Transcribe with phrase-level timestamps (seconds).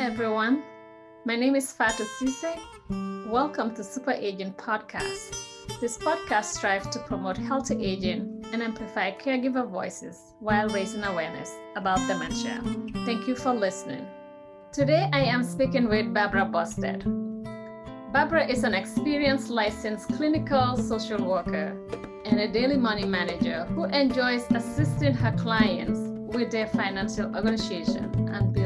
[0.00, 0.62] everyone.
[1.24, 2.58] My name is Fatu Sise.
[3.28, 5.34] Welcome to Super Aging Podcast.
[5.80, 11.98] This podcast strives to promote healthy aging and amplify caregiver voices while raising awareness about
[12.06, 12.62] dementia.
[13.06, 14.06] Thank you for listening.
[14.70, 17.02] Today I am speaking with Barbara Busted.
[18.12, 21.74] Barbara is an experienced licensed clinical social worker
[22.26, 26.00] and a daily money manager who enjoys assisting her clients
[26.36, 28.65] with their financial organization and bill paying.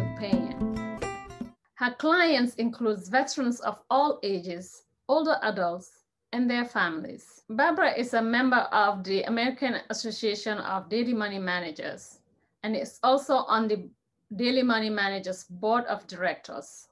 [1.81, 7.43] Her clients include veterans of all ages, older adults, and their families.
[7.49, 12.19] Barbara is a member of the American Association of Daily Money Managers
[12.63, 13.89] and is also on the
[14.37, 16.89] Daily Money Managers Board of Directors.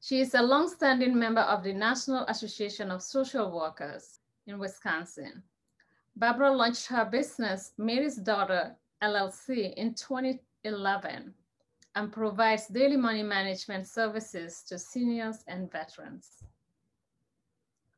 [0.00, 4.18] She is a longstanding member of the National Association of Social Workers
[4.48, 5.40] in Wisconsin.
[6.16, 11.32] Barbara launched her business, Mary's Daughter LLC, in 2011
[11.96, 16.44] and provides daily money management services to seniors and veterans.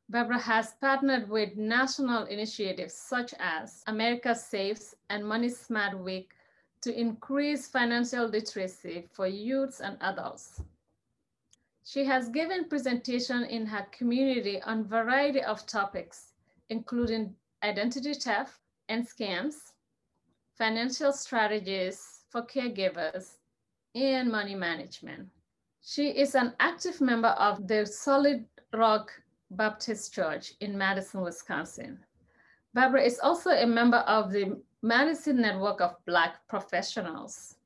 [0.09, 6.31] Barbara has partnered with national initiatives such as America Saves and Money Smart Week
[6.81, 10.63] to increase financial literacy for youths and adults.
[11.85, 16.35] She has given presentation in her community on a variety of topics,
[16.69, 19.73] including identity theft and scams,
[20.57, 23.38] financial strategies for caregivers,
[24.05, 25.29] and money management.
[25.83, 29.11] She is an active member of the Solid Rock
[29.51, 31.99] Baptist Church in Madison, Wisconsin.
[32.75, 37.57] Barbara is also a member of the Madison Network of Black Professionals.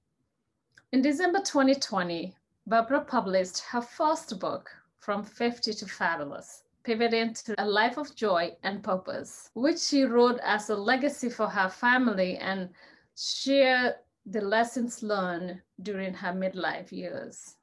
[0.93, 2.35] In December 2020,
[2.67, 8.57] Barbara published her first book, From 50 to Fabulous, pivoting to a life of joy
[8.63, 12.71] and purpose, which she wrote as a legacy for her family and
[13.17, 17.57] share the lessons learned during her midlife years.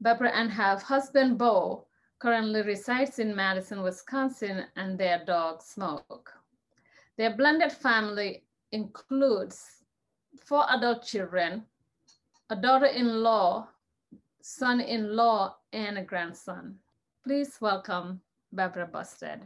[0.00, 1.86] Barbara and her husband, Bo,
[2.18, 6.32] currently resides in Madison, Wisconsin, and their dog, Smoke.
[7.16, 9.84] Their blended family includes
[10.44, 11.64] four adult children,
[12.50, 13.68] a daughter-in-law,
[14.42, 16.76] son-in-law, and a grandson.
[17.22, 18.20] Please welcome
[18.52, 19.40] Barbara Busted.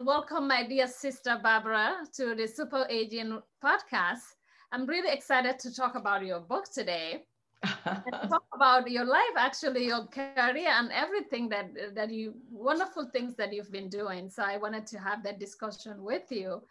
[0.00, 4.22] Welcome, my dear sister Barbara, to the Super Aging podcast.
[4.70, 7.24] I'm really excited to talk about your book today.
[7.64, 13.52] talk about your life, actually, your career, and everything that that you wonderful things that
[13.52, 14.30] you've been doing.
[14.30, 16.62] So I wanted to have that discussion with you.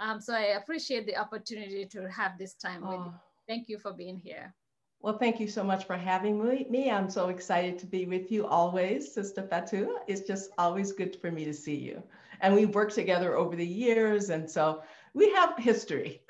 [0.00, 2.90] Um, so I appreciate the opportunity to have this time oh.
[2.90, 3.12] with you.
[3.46, 4.52] Thank you for being here.
[5.00, 6.90] Well, thank you so much for having me.
[6.90, 9.98] I'm so excited to be with you always, Sister Fatu.
[10.08, 12.02] It's just always good for me to see you.
[12.44, 14.82] And we've worked together over the years, and so
[15.14, 16.20] we have history.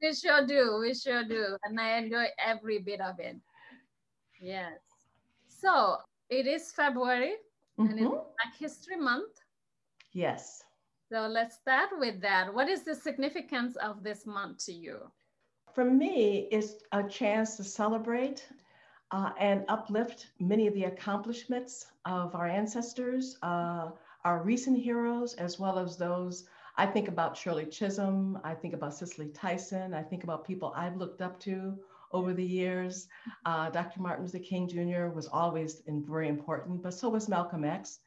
[0.00, 0.78] we sure do.
[0.80, 1.56] We sure do.
[1.64, 3.36] And I enjoy every bit of it.
[4.40, 4.78] Yes.
[5.48, 5.96] So
[6.28, 7.34] it is February
[7.76, 7.90] mm-hmm.
[7.90, 8.14] and it's mm-hmm.
[8.14, 9.32] Black History Month.
[10.12, 10.62] Yes.
[11.12, 12.54] So let's start with that.
[12.54, 15.10] What is the significance of this month to you?
[15.74, 18.46] For me, it's a chance to celebrate
[19.10, 23.90] uh, and uplift many of the accomplishments of our ancestors, uh,
[24.24, 26.46] our recent heroes, as well as those.
[26.76, 30.96] I think about Shirley Chisholm, I think about Cicely Tyson, I think about people I've
[30.96, 31.78] looked up to
[32.12, 33.08] over the years.
[33.44, 34.00] Uh, Dr.
[34.00, 35.08] Martin Luther King Jr.
[35.14, 38.00] was always in, very important, but so was Malcolm X.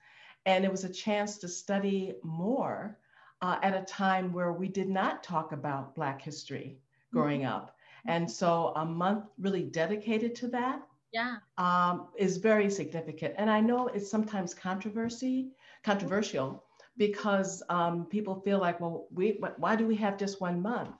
[0.45, 2.97] And it was a chance to study more
[3.41, 6.77] uh, at a time where we did not talk about Black history
[7.13, 7.55] growing mm-hmm.
[7.55, 7.77] up.
[8.05, 10.81] And so a month really dedicated to that
[11.13, 11.37] yeah.
[11.57, 13.35] um, is very significant.
[13.37, 15.51] And I know it's sometimes controversy,
[15.83, 16.63] controversial
[16.97, 20.91] because um, people feel like, well, we, why do we have just one month?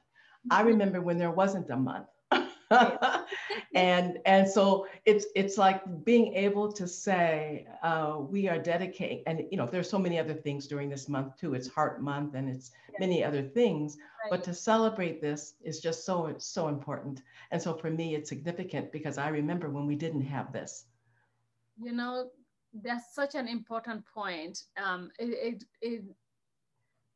[0.50, 0.68] I mm-hmm.
[0.70, 2.08] remember when there wasn't a month.
[3.76, 9.44] and and so it's it's like being able to say uh, we are dedicating and
[9.52, 12.50] you know there's so many other things during this month too it's heart month and
[12.50, 14.32] it's many other things right.
[14.32, 17.22] but to celebrate this is just so so important
[17.52, 20.86] and so for me it's significant because i remember when we didn't have this
[21.82, 22.30] you know
[22.82, 26.04] that's such an important point um, it, it, it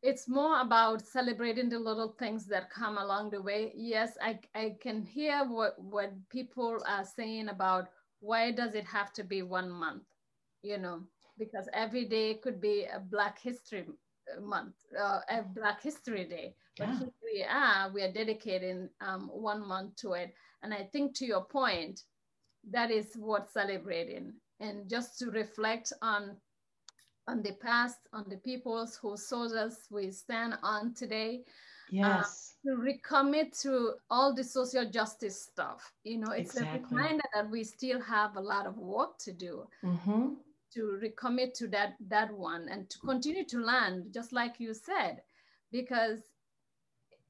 [0.04, 3.74] it's more about celebrating the little things that come along the way.
[3.76, 7.90] Yes, I, I can hear what, what people are saying about
[8.20, 10.04] why does it have to be one month,
[10.62, 11.02] you know,
[11.38, 13.86] because every day could be a Black History
[14.42, 16.56] Month, uh, a Black History Day.
[16.78, 17.00] But yeah.
[17.00, 20.34] here we are, we are dedicating um, one month to it.
[20.62, 22.02] And I think to your point,
[22.70, 24.34] that is what celebrating.
[24.60, 26.38] And just to reflect on
[27.28, 31.44] on the past, on the peoples whose soldiers we stand on today,
[31.90, 32.56] Yes.
[32.66, 35.94] Uh, to recommit to all the social justice stuff.
[36.04, 36.80] You know, it's exactly.
[36.80, 39.68] a reminder that we still have a lot of work to do.
[39.84, 40.34] Mm-hmm.
[40.74, 45.22] To recommit to that that one and to continue to learn, just like you said,
[45.72, 46.20] because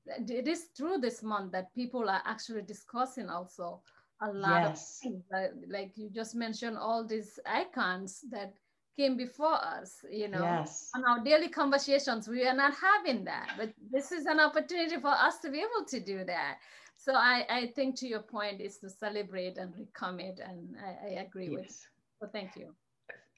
[0.08, 3.82] it is through this month that people are actually discussing also
[4.22, 5.00] a lot yes.
[5.04, 5.24] of things.
[5.68, 8.54] Like you just mentioned all these icons that
[8.98, 10.90] came before us, you know, yes.
[10.96, 15.12] on our daily conversations, we are not having that, but this is an opportunity for
[15.12, 16.58] us to be able to do that.
[16.98, 21.10] So I, I think to your point is to celebrate and recommit, and I, I
[21.22, 21.54] agree yes.
[21.54, 21.88] with.
[22.20, 22.74] So thank you.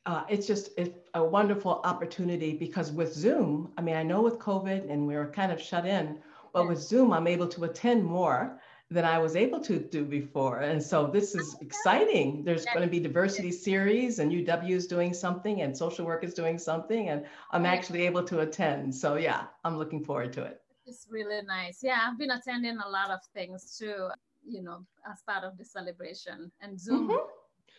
[0.06, 4.40] Uh, it's just it's a wonderful opportunity because with Zoom, I mean, I know with
[4.40, 6.20] COVID and we are kind of shut in,
[6.54, 8.60] but with Zoom, I'm able to attend more
[8.91, 10.59] than I was able to do before.
[10.59, 12.44] And so this is exciting.
[12.44, 16.33] There's going to be diversity series and UW is doing something and social work is
[16.33, 18.95] doing something and I'm actually able to attend.
[18.95, 20.62] So yeah, I'm looking forward to it.
[20.88, 21.80] It's really nice.
[21.83, 24.09] Yeah, I've been attending a lot of things too,
[24.44, 27.09] you know, as part of the celebration and Zoom.
[27.09, 27.36] Mm-hmm.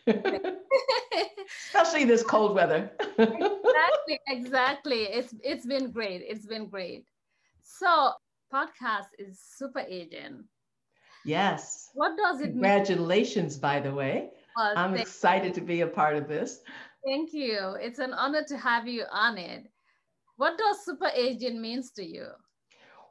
[1.67, 2.89] Especially this cold weather.
[3.17, 5.03] exactly, exactly.
[5.03, 6.23] It's it's been great.
[6.25, 7.05] It's been great.
[7.61, 8.13] So
[8.51, 10.45] podcast is Super Aging
[11.25, 11.89] Yes.
[11.93, 13.61] What does it Congratulations, mean?
[13.61, 14.31] by the way.
[14.55, 15.61] Well, I'm excited you.
[15.61, 16.59] to be a part of this.
[17.05, 17.75] Thank you.
[17.79, 19.67] It's an honor to have you on it.
[20.37, 22.27] What does Super Aging means to you?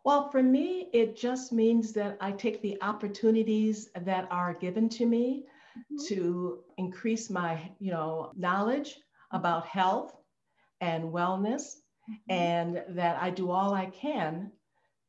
[0.04, 5.06] Well, for me, it just means that I take the opportunities that are given to
[5.06, 5.44] me
[5.76, 6.14] mm-hmm.
[6.14, 8.98] to increase my, you know, knowledge
[9.30, 10.16] about health
[10.80, 11.62] and wellness,
[12.08, 12.32] mm-hmm.
[12.32, 14.50] and that I do all I can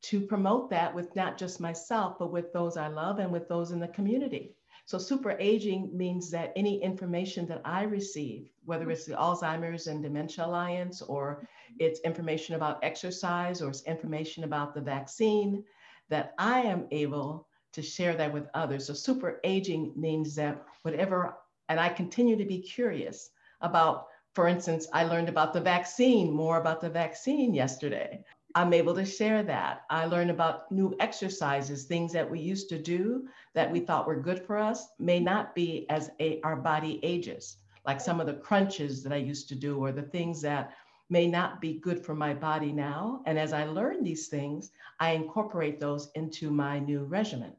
[0.02, 3.70] to promote that with not just myself, but with those I love and with those
[3.70, 4.56] in the community.
[4.84, 10.02] So, super aging means that any information that I receive, whether it's the Alzheimer's and
[10.02, 11.46] Dementia Alliance, or
[11.78, 15.64] it's information about exercise, or it's information about the vaccine,
[16.08, 18.86] that I am able to share that with others.
[18.86, 21.38] So, super aging means that whatever,
[21.68, 26.58] and I continue to be curious about, for instance, I learned about the vaccine, more
[26.58, 28.24] about the vaccine yesterday.
[28.54, 29.82] I'm able to share that.
[29.90, 34.16] I learn about new exercises, things that we used to do that we thought were
[34.16, 38.34] good for us may not be as a, our body ages, like some of the
[38.34, 40.74] crunches that I used to do or the things that
[41.08, 43.22] may not be good for my body now.
[43.26, 44.70] And as I learn these things,
[45.00, 47.52] I incorporate those into my new regimen.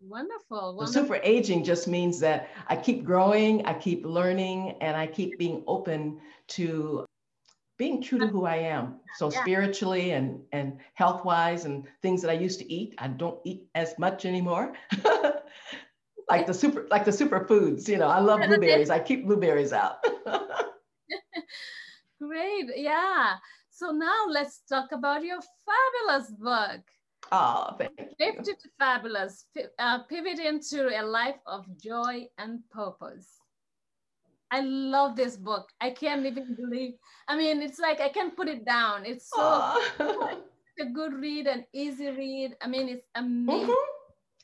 [0.00, 0.76] Wonderful.
[0.76, 0.86] wonderful.
[0.86, 5.62] super aging just means that I keep growing, I keep learning, and I keep being
[5.66, 7.05] open to
[7.78, 9.00] being true to who I am.
[9.16, 9.40] So yeah.
[9.40, 13.68] spiritually and and health wise and things that I used to eat, I don't eat
[13.74, 14.74] as much anymore.
[16.30, 18.08] like the super like the superfoods, you know.
[18.08, 18.90] I love blueberries.
[18.90, 20.04] I keep blueberries out.
[22.22, 23.34] Great, yeah.
[23.70, 26.80] So now let's talk about your fabulous book.
[27.32, 28.06] Oh, thank you.
[28.18, 29.46] Fifty to Fabulous,
[29.78, 33.35] uh, pivot into a life of joy and purpose.
[34.50, 35.68] I love this book.
[35.80, 36.94] I can't even believe.
[37.28, 39.04] I mean, it's like I can't put it down.
[39.04, 39.42] It's so
[40.80, 42.56] a good read, an easy read.
[42.62, 43.74] I mean, it's amazing.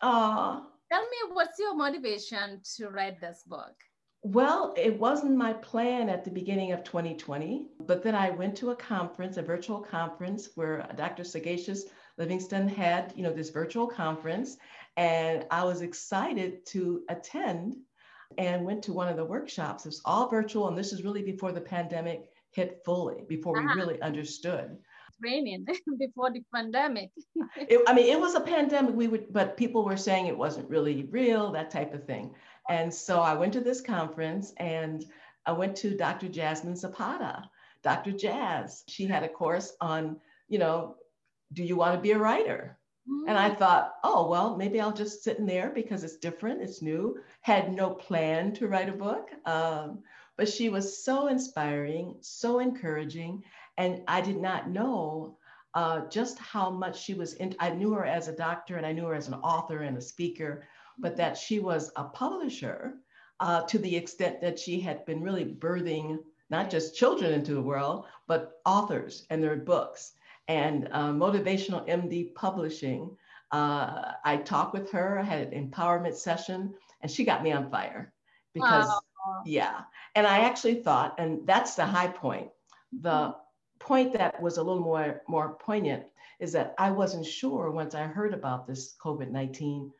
[0.03, 0.65] Mm-hmm.
[0.93, 3.75] Tell me, what's your motivation to write this book?
[4.25, 8.71] Well, it wasn't my plan at the beginning of 2020, but then I went to
[8.71, 11.25] a conference, a virtual conference, where Dr.
[11.25, 11.83] Sagashus
[12.21, 14.59] Levingston had, you know, this virtual conference,
[14.97, 17.77] and I was excited to attend
[18.38, 19.84] and went to one of the workshops.
[19.84, 23.60] It was all virtual, and this is really before the pandemic hit fully, before we
[23.60, 23.74] uh-huh.
[23.77, 24.77] really understood.
[25.20, 25.67] Training
[25.98, 27.10] before the pandemic.
[27.56, 28.94] it, I mean, it was a pandemic.
[28.94, 32.34] We would, but people were saying it wasn't really real, that type of thing.
[32.69, 35.05] And so I went to this conference, and
[35.46, 36.29] I went to Dr.
[36.29, 37.44] Jasmine Zapata.
[37.82, 38.12] Dr.
[38.12, 40.17] Jazz, she had a course on,
[40.48, 40.96] you know,
[41.53, 42.79] do you want to be a writer?
[43.06, 43.59] And I mm.
[43.59, 47.19] thought, oh, well, maybe I'll just sit in there because it's different, it's new.
[47.41, 49.31] Had no plan to write a book.
[49.44, 50.03] Um,
[50.37, 53.43] but she was so inspiring, so encouraging.
[53.77, 55.37] And I did not know
[55.75, 57.56] uh, just how much she was in.
[57.59, 60.01] I knew her as a doctor and I knew her as an author and a
[60.01, 60.67] speaker,
[60.99, 62.94] but that she was a publisher
[63.41, 66.19] uh, to the extent that she had been really birthing
[66.53, 70.13] not just children into the world, but authors and their books
[70.49, 73.17] and uh, Motivational MD Publishing.
[73.51, 77.70] Uh, I talked with her, I had an empowerment session, and she got me on
[77.70, 78.13] fire
[78.55, 78.89] because,
[79.44, 79.82] yeah.
[80.15, 82.49] And I actually thought, and that's the high point.
[83.01, 83.39] The mm-hmm.
[83.79, 86.05] point that was a little more, more poignant
[86.41, 89.93] is that I wasn't sure once I heard about this COVID 19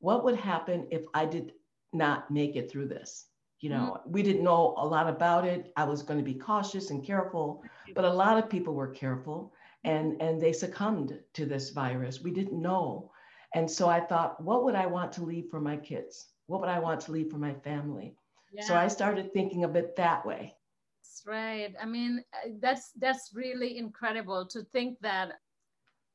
[0.00, 1.52] what would happen if I did
[1.92, 3.26] not make it through this.
[3.60, 4.12] You know, mm-hmm.
[4.12, 5.72] we didn't know a lot about it.
[5.76, 7.62] I was going to be cautious and careful,
[7.94, 9.52] but a lot of people were careful.
[9.84, 12.20] And and they succumbed to this virus.
[12.20, 13.10] We didn't know,
[13.54, 16.28] and so I thought, what would I want to leave for my kids?
[16.46, 18.14] What would I want to leave for my family?
[18.52, 18.64] Yeah.
[18.64, 20.54] So I started thinking of it that way.
[21.02, 21.74] That's right.
[21.80, 25.32] I mean, uh, that's that's really incredible to think that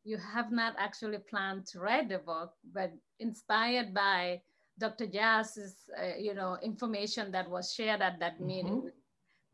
[0.04, 4.42] you have not actually planned to write the book, but inspired by
[4.78, 5.08] Dr.
[5.08, 8.48] Jazz's, uh, you know, information that was shared at that mm-hmm.
[8.48, 8.92] meeting,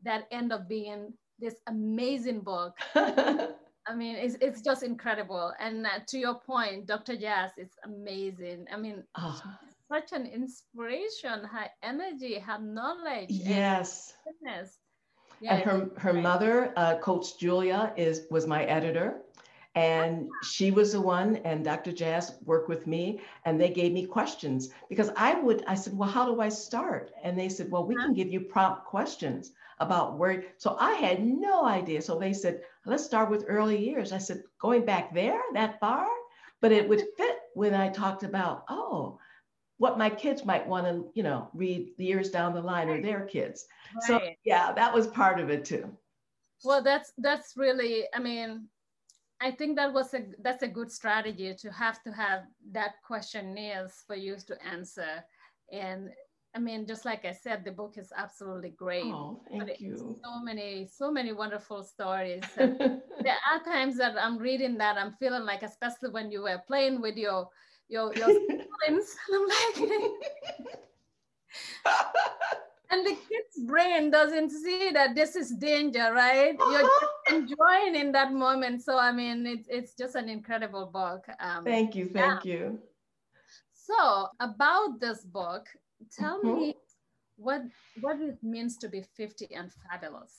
[0.02, 2.76] that end up being this amazing book.
[3.86, 5.52] I mean, it's, it's just incredible.
[5.58, 7.16] And uh, to your point, Dr.
[7.16, 8.66] Jazz is amazing.
[8.72, 9.42] I mean, oh.
[9.88, 13.28] such an inspiration, her energy, her knowledge.
[13.30, 14.14] Yes.
[14.26, 14.68] And,
[15.40, 19.21] yeah, and her, her mother, uh, Coach Julia, is was my editor.
[19.74, 21.92] And she was the one, and Dr.
[21.92, 26.10] Jazz worked with me, and they gave me questions because I would, I said, Well,
[26.10, 27.10] how do I start?
[27.22, 30.44] And they said, Well, we can give you prompt questions about where.
[30.58, 32.02] So I had no idea.
[32.02, 34.12] So they said, Let's start with early years.
[34.12, 36.06] I said, Going back there, that far?
[36.60, 39.18] But it would fit when I talked about, oh,
[39.78, 43.22] what my kids might want to, you know, read years down the line or their
[43.22, 43.66] kids.
[43.94, 44.04] Right.
[44.06, 45.90] So yeah, that was part of it too.
[46.62, 48.68] Well, that's that's really, I mean,
[49.42, 54.04] I think that was a that's a good strategy to have to have that questionnaires
[54.06, 55.24] for you to answer.
[55.72, 56.10] And
[56.54, 59.06] I mean, just like I said, the book is absolutely great.
[59.06, 59.96] Oh, thank you.
[60.22, 62.44] So many, so many wonderful stories.
[62.56, 67.00] there are times that I'm reading that I'm feeling like, especially when you were playing
[67.00, 67.48] with your
[67.88, 69.90] your your siblings, I'm like.
[72.92, 76.54] and the kid's brain doesn't see that this is danger, right?
[76.58, 78.82] You're just enjoying in that moment.
[78.82, 81.24] So I mean, it's it's just an incredible book.
[81.40, 82.52] Um, thank you, thank yeah.
[82.52, 82.78] you.
[83.72, 85.66] So about this book,
[86.16, 86.54] tell mm-hmm.
[86.54, 86.76] me
[87.36, 87.62] what
[88.00, 90.34] what it means to be 50 and fabulous.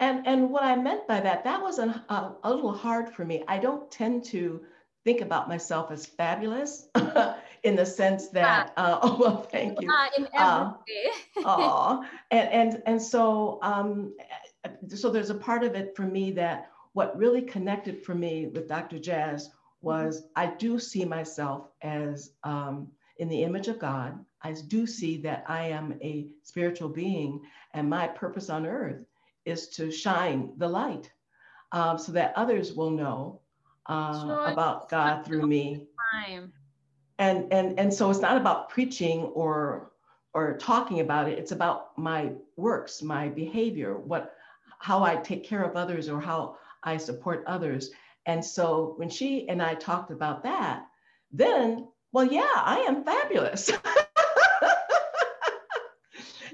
[0.00, 2.04] And and what I meant by that, that was a,
[2.44, 3.42] a little hard for me.
[3.48, 4.60] I don't tend to
[5.04, 6.88] think about myself as fabulous.
[7.62, 9.90] in the sense that, uh, oh, well, thank you.
[9.90, 14.14] Uh, in every uh, and, and, and so, um,
[14.88, 18.68] so there's a part of it for me that what really connected for me with
[18.68, 18.98] Dr.
[18.98, 19.50] Jazz
[19.80, 20.24] was.
[20.36, 22.88] I do see myself as um,
[23.18, 24.24] in the image of God.
[24.42, 27.40] I do see that I am a spiritual being,
[27.74, 29.04] and my purpose on earth
[29.44, 31.10] is to shine the light
[31.72, 33.40] um, so that others will know
[33.86, 34.46] uh, sure.
[34.46, 35.86] about God through me.
[36.12, 36.52] Time
[37.18, 39.92] and and and so it's not about preaching or
[40.34, 41.38] or talking about it.
[41.38, 44.34] It's about my works my behavior what
[44.78, 47.90] how i take care of others or how i support others.
[48.26, 50.86] And so when she and i talked about that
[51.32, 53.70] then well yeah i am fabulous.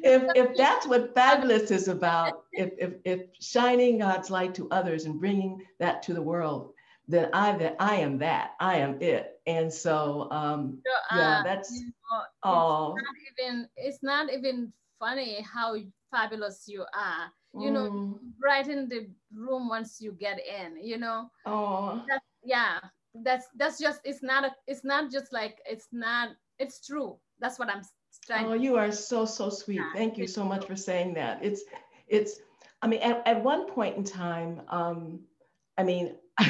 [0.07, 5.07] If, if that's what fabulous is about if, if, if shining god's light to others
[5.07, 6.74] and bringing that to the world
[7.07, 9.41] then I that I am that I am it.
[9.47, 12.95] And so um, so, uh, yeah, that's you know, oh.
[12.97, 15.77] It's not even it's not even funny how
[16.11, 17.33] fabulous you are.
[17.55, 17.73] You mm.
[17.73, 20.83] know, right in the room once you get in.
[20.83, 21.31] You know.
[21.47, 22.03] Oh.
[22.09, 22.79] That's, yeah,
[23.23, 27.17] that's that's just it's not a it's not just like it's not it's true.
[27.39, 27.83] That's what I'm
[28.27, 28.47] trying.
[28.47, 29.77] Oh, you are so so sweet.
[29.77, 31.45] Yeah, Thank you so much for saying that.
[31.45, 31.65] It's
[32.09, 32.41] it's.
[32.83, 35.21] I mean, at, at one point in time, um,
[35.79, 36.17] I mean,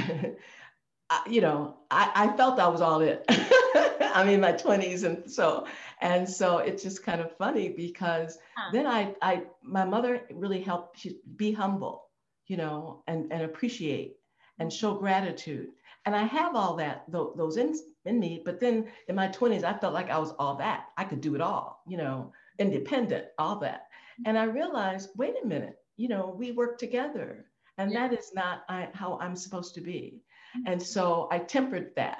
[1.28, 3.24] you know, I, I, felt I was all it.
[4.14, 5.66] I'm in my 20s, and so
[6.00, 8.70] and so it's just kind of funny because huh.
[8.72, 12.10] then I, I, my mother really helped she be humble,
[12.46, 14.16] you know, and and appreciate
[14.58, 15.68] and show gratitude.
[16.06, 17.74] And I have all that those in,
[18.04, 20.86] in me, but then in my 20s, I felt like I was all that.
[20.96, 23.86] I could do it all, you know, independent, all that.
[24.20, 24.28] Mm-hmm.
[24.28, 27.46] And I realized, wait a minute, you know, we work together
[27.78, 28.08] and yeah.
[28.08, 30.20] that is not I, how I'm supposed to be.
[30.56, 30.72] Mm-hmm.
[30.72, 32.18] And so I tempered that.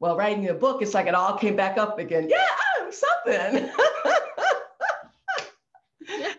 [0.00, 2.28] Well, writing the book, it's like it all came back up again.
[2.28, 2.44] Yeah,
[2.80, 3.68] I'm something.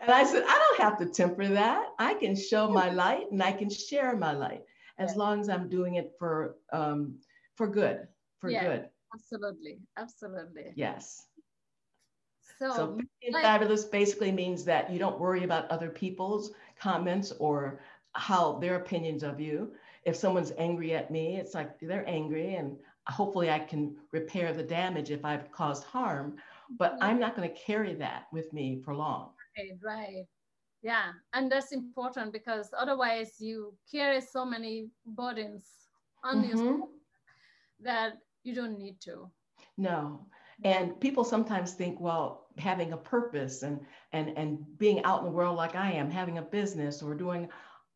[0.01, 1.88] and I said, I don't have to temper that.
[2.00, 4.63] I can show my light and I can share my light
[4.98, 7.15] as long as I'm doing it for um,
[7.55, 8.08] for good,
[8.39, 8.89] for yeah, good.
[9.13, 10.72] Absolutely, absolutely.
[10.75, 11.25] Yes.
[12.60, 12.88] So, so
[13.22, 17.79] being like, fabulous basically means that you don't worry about other people's comments or
[18.13, 19.74] how their opinions of you.
[20.06, 24.63] If someone's angry at me, it's like they're angry, and hopefully I can repair the
[24.63, 26.38] damage if I've caused harm.
[26.78, 27.04] But mm-hmm.
[27.04, 29.32] I'm not going to carry that with me for long.
[29.58, 30.25] Right, right.
[30.82, 35.66] Yeah, and that's important because otherwise you carry so many burdens
[36.24, 36.58] on mm-hmm.
[36.58, 36.89] you
[37.82, 38.13] that
[38.44, 39.30] you don't need to.
[39.78, 40.25] No.
[40.63, 43.80] And people sometimes think, well, having a purpose and
[44.12, 47.48] and and being out in the world like I am, having a business or doing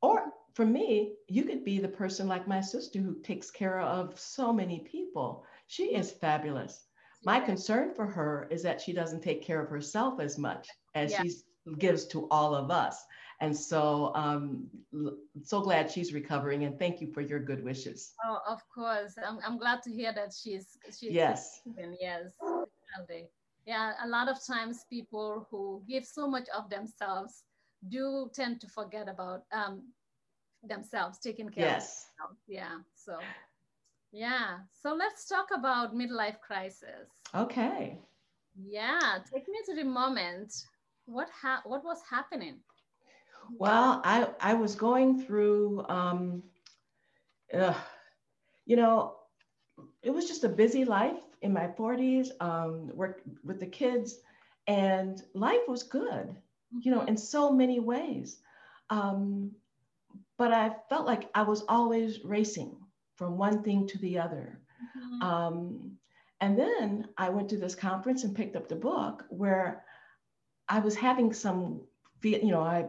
[0.04, 4.20] or for me, you could be the person like my sister who takes care of
[4.20, 5.46] so many people.
[5.68, 6.86] She is fabulous.
[7.26, 11.12] My concern for her is that she doesn't take care of herself as much as
[11.12, 11.24] yeah.
[11.24, 11.32] she
[11.80, 13.02] gives to all of us.
[13.40, 14.68] And so, um,
[15.44, 18.14] so glad she's recovering, and thank you for your good wishes.
[18.26, 19.16] Oh, of course.
[19.26, 21.62] I'm, I'm glad to hear that she's she's yes,
[22.00, 22.32] yes,
[23.66, 23.94] yeah.
[24.04, 27.44] A lot of times, people who give so much of themselves
[27.90, 29.84] do tend to forget about um,
[30.64, 32.08] themselves, taking care yes.
[32.22, 32.42] of themselves.
[32.48, 32.80] Yeah.
[32.96, 33.18] So,
[34.12, 34.60] yeah.
[34.82, 37.10] So let's talk about midlife crisis.
[37.36, 37.98] Okay.
[38.56, 39.18] Yeah.
[39.32, 40.54] Take me to the moment.
[41.06, 42.60] What ha- What was happening?
[43.58, 46.44] Well, I I was going through, um,
[47.54, 47.74] uh,
[48.66, 49.16] you know,
[50.02, 52.30] it was just a busy life in my 40s.
[52.40, 54.20] Um, worked with the kids,
[54.68, 56.36] and life was good,
[56.82, 58.38] you know, in so many ways.
[58.90, 59.52] Um,
[60.38, 62.76] but I felt like I was always racing
[63.16, 64.60] from one thing to the other.
[64.98, 65.22] Mm-hmm.
[65.22, 65.98] Um,
[66.42, 69.86] and then I went to this conference and picked up the book where
[70.68, 71.82] I was having some,
[72.22, 72.88] you know, I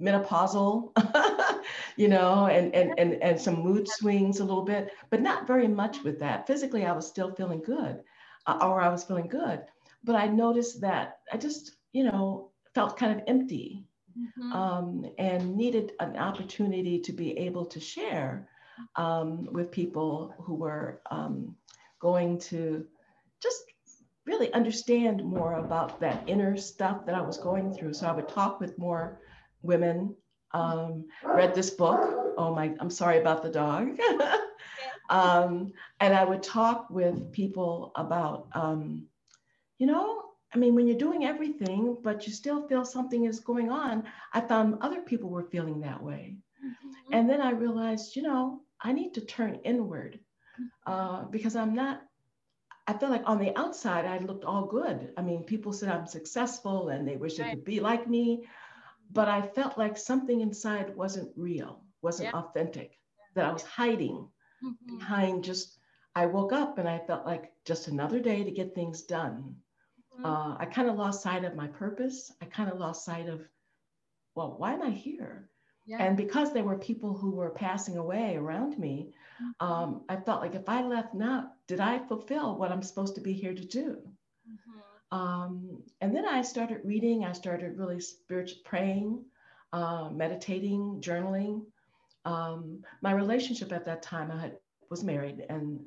[0.00, 0.92] menopausal,
[1.96, 5.68] you know, and, and, and, and some mood swings a little bit, but not very
[5.68, 6.46] much with that.
[6.46, 8.02] Physically, I was still feeling good,
[8.46, 9.62] uh, or I was feeling good.
[10.04, 13.84] But I noticed that I just, you know, felt kind of empty
[14.18, 14.52] mm-hmm.
[14.52, 18.48] um, and needed an opportunity to be able to share
[18.96, 21.54] um, with people who were um,
[22.00, 22.84] going to
[23.42, 23.62] just
[24.24, 27.94] really understand more about that inner stuff that I was going through.
[27.94, 29.20] So I would talk with more
[29.62, 30.14] women.
[30.52, 32.34] Um, read this book.
[32.36, 33.98] Oh my, I'm sorry about the dog.
[35.10, 39.06] um, and I would talk with people about, um,
[39.78, 40.21] you know,
[40.54, 44.42] I mean, when you're doing everything, but you still feel something is going on, I
[44.42, 46.36] found other people were feeling that way.
[46.64, 47.14] Mm-hmm.
[47.14, 50.20] And then I realized, you know, I need to turn inward
[50.86, 52.02] uh, because I'm not,
[52.86, 55.12] I feel like on the outside, I looked all good.
[55.16, 58.44] I mean, people said I'm successful and they wish they could be like me.
[59.10, 62.40] But I felt like something inside wasn't real, wasn't yeah.
[62.40, 62.98] authentic,
[63.34, 64.28] that I was hiding
[64.64, 64.98] mm-hmm.
[64.98, 65.78] behind just,
[66.14, 69.56] I woke up and I felt like just another day to get things done.
[70.14, 70.26] Mm-hmm.
[70.26, 72.32] Uh, I kind of lost sight of my purpose.
[72.40, 73.42] I kind of lost sight of,
[74.34, 75.48] well, why am I here?
[75.86, 76.02] Yeah.
[76.02, 79.66] And because there were people who were passing away around me, mm-hmm.
[79.66, 83.20] um, I felt like if I left now, did I fulfill what I'm supposed to
[83.20, 83.98] be here to do?
[84.48, 85.18] Mm-hmm.
[85.18, 89.24] Um, and then I started reading, I started really spiritual praying,
[89.72, 91.64] uh, meditating, journaling.
[92.24, 94.56] Um, my relationship at that time, I had,
[94.88, 95.80] was married and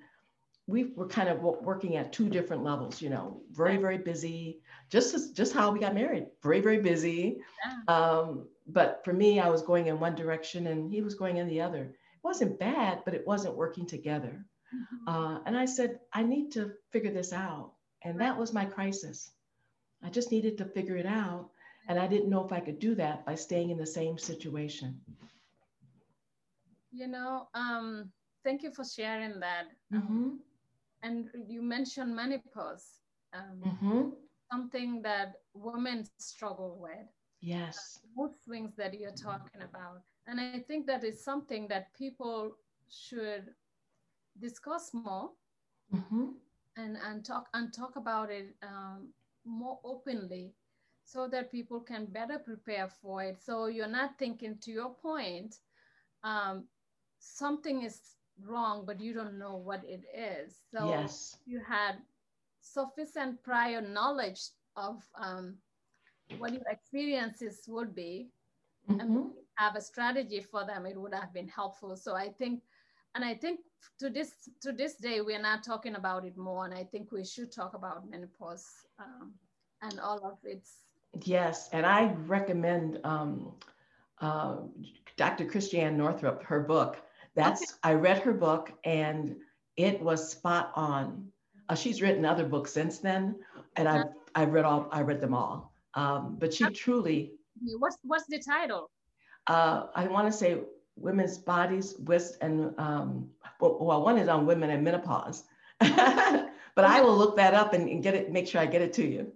[0.68, 5.14] we were kind of working at two different levels, you know, very, very busy, just
[5.14, 7.38] as, just how we got married, very, very busy.
[7.66, 7.96] Yeah.
[7.96, 11.48] Um, but for me, I was going in one direction and he was going in
[11.48, 11.84] the other.
[11.84, 14.44] It wasn't bad, but it wasn't working together.
[14.74, 15.08] Mm-hmm.
[15.08, 17.74] Uh, and I said, I need to figure this out.
[18.04, 19.32] And that was my crisis.
[20.04, 21.50] I just needed to figure it out.
[21.88, 25.00] And I didn't know if I could do that by staying in the same situation.
[26.92, 28.10] You know, um,
[28.44, 29.66] thank you for sharing that.
[29.94, 30.38] Mm-hmm
[31.04, 33.00] and you mentioned menopause,
[33.34, 34.10] um, mm-hmm.
[34.52, 37.08] something that women struggle with.
[37.42, 38.00] Yes.
[38.16, 40.02] Mood swings that you're talking about.
[40.28, 42.56] And I think that is something that people
[42.90, 43.54] should
[44.40, 45.32] discuss more
[45.94, 46.26] mm-hmm.
[46.78, 49.10] and, and talk and talk about it um,
[49.46, 50.54] more openly
[51.06, 53.42] so that people can better prepare for it.
[53.42, 55.58] So you're not thinking to your point,
[56.24, 56.66] um,
[57.20, 58.00] something is
[58.44, 60.58] wrong, but you don't know what it is.
[60.72, 61.38] So yes.
[61.46, 61.96] you had
[62.60, 64.42] sufficient prior knowledge
[64.76, 65.56] of um,
[66.38, 68.30] what your experiences would be
[68.90, 69.00] mm-hmm.
[69.00, 71.96] and have a strategy for them, it would have been helpful.
[71.96, 72.62] So I think,
[73.14, 73.60] and I think
[74.00, 77.24] to this to this day, we're not talking about it more, and I think we
[77.24, 78.66] should talk about menopause
[79.00, 79.34] um,
[79.82, 80.72] and all of its.
[81.24, 83.54] Yes, and I recommend um,
[84.20, 84.58] uh,
[85.16, 85.46] Dr.
[85.46, 86.98] Christiane Northrup, her book,
[87.36, 87.72] that's okay.
[87.84, 89.36] I read her book and
[89.78, 91.28] it was spot on.
[91.68, 93.36] Uh, she's written other books since then,
[93.76, 95.74] and I've I've read all I read them all.
[95.96, 97.34] Um, but she truly.
[97.80, 98.92] What's what's the title?
[99.48, 100.60] Uh, I want to say
[100.96, 105.44] women's bodies, with and um, well, well, one is on women and menopause.
[105.80, 108.94] but I will look that up and, and get it, make sure I get it
[108.94, 109.32] to you.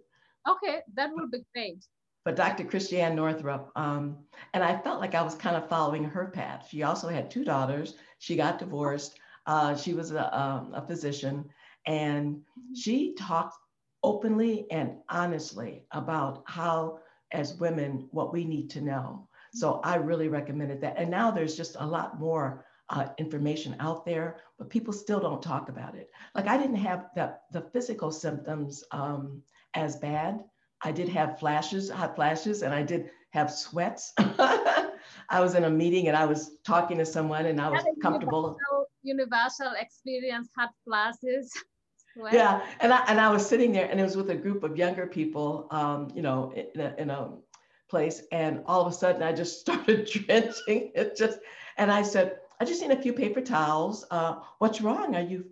[0.47, 1.83] Okay, that would be great
[2.29, 2.63] but Dr.
[2.63, 3.71] Christiane Northrup.
[3.75, 4.19] Um,
[4.53, 6.67] and I felt like I was kind of following her path.
[6.69, 7.95] She also had two daughters.
[8.19, 9.19] She got divorced.
[9.47, 11.49] Uh, she was a, um, a physician,
[11.87, 12.39] and
[12.75, 13.57] she talked
[14.03, 16.99] openly and honestly about how,
[17.31, 19.27] as women, what we need to know.
[19.51, 20.99] So I really recommended that.
[20.99, 25.41] And now there's just a lot more uh, information out there, but people still don't
[25.41, 26.11] talk about it.
[26.35, 29.41] Like I didn't have the, the physical symptoms um,
[29.73, 30.43] as bad.
[30.81, 34.13] I did have flashes, hot flashes, and I did have sweats.
[34.17, 38.57] I was in a meeting and I was talking to someone and I was comfortable.
[38.57, 41.51] Universal, universal experience, hot flashes.
[42.33, 44.75] Yeah, and I and I was sitting there, and it was with a group of
[44.75, 47.29] younger people, um, you know, in a, in a
[47.87, 50.91] place, and all of a sudden I just started drenching.
[50.95, 51.39] It just,
[51.77, 54.05] and I said, I just need a few paper towels.
[54.11, 55.15] Uh, what's wrong?
[55.15, 55.45] Are you?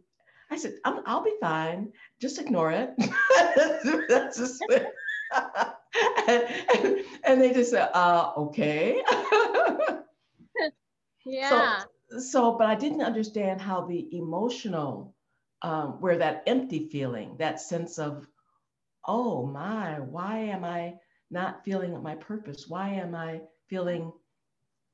[0.49, 1.93] I said, i will be fine.
[2.19, 2.91] Just ignore it.
[4.09, 4.63] That's just,
[5.31, 6.43] and,
[7.23, 9.01] and, they just said, uh, okay.
[11.25, 11.83] yeah.
[12.09, 15.15] So, so, but I didn't understand how the emotional,
[15.61, 18.27] um, where that empty feeling, that sense of,
[19.05, 20.95] oh my, why am I
[21.29, 22.65] not feeling my purpose?
[22.67, 24.11] Why am I feeling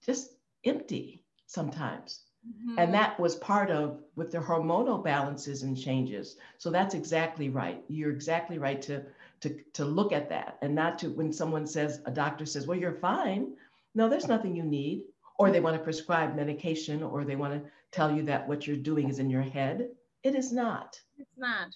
[0.06, 0.30] just
[0.66, 2.22] empty sometimes?
[2.48, 2.80] Mm-hmm.
[2.80, 6.38] And that was part of with the hormonal balances and changes.
[6.58, 7.84] So that's exactly right.
[7.88, 9.04] You're exactly right to,
[9.44, 12.78] to, to look at that and not to, when someone says, a doctor says, well,
[12.78, 13.54] you're fine.
[13.96, 15.04] No, there's nothing you need.
[15.40, 18.78] Or they want to prescribe medication or they want to tell you that what you're
[18.78, 19.90] doing is in your head.
[20.24, 21.00] It is not.
[21.18, 21.70] It's not.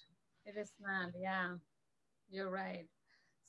[0.46, 1.12] It is not.
[1.20, 1.56] Yeah,
[2.30, 2.86] you're right.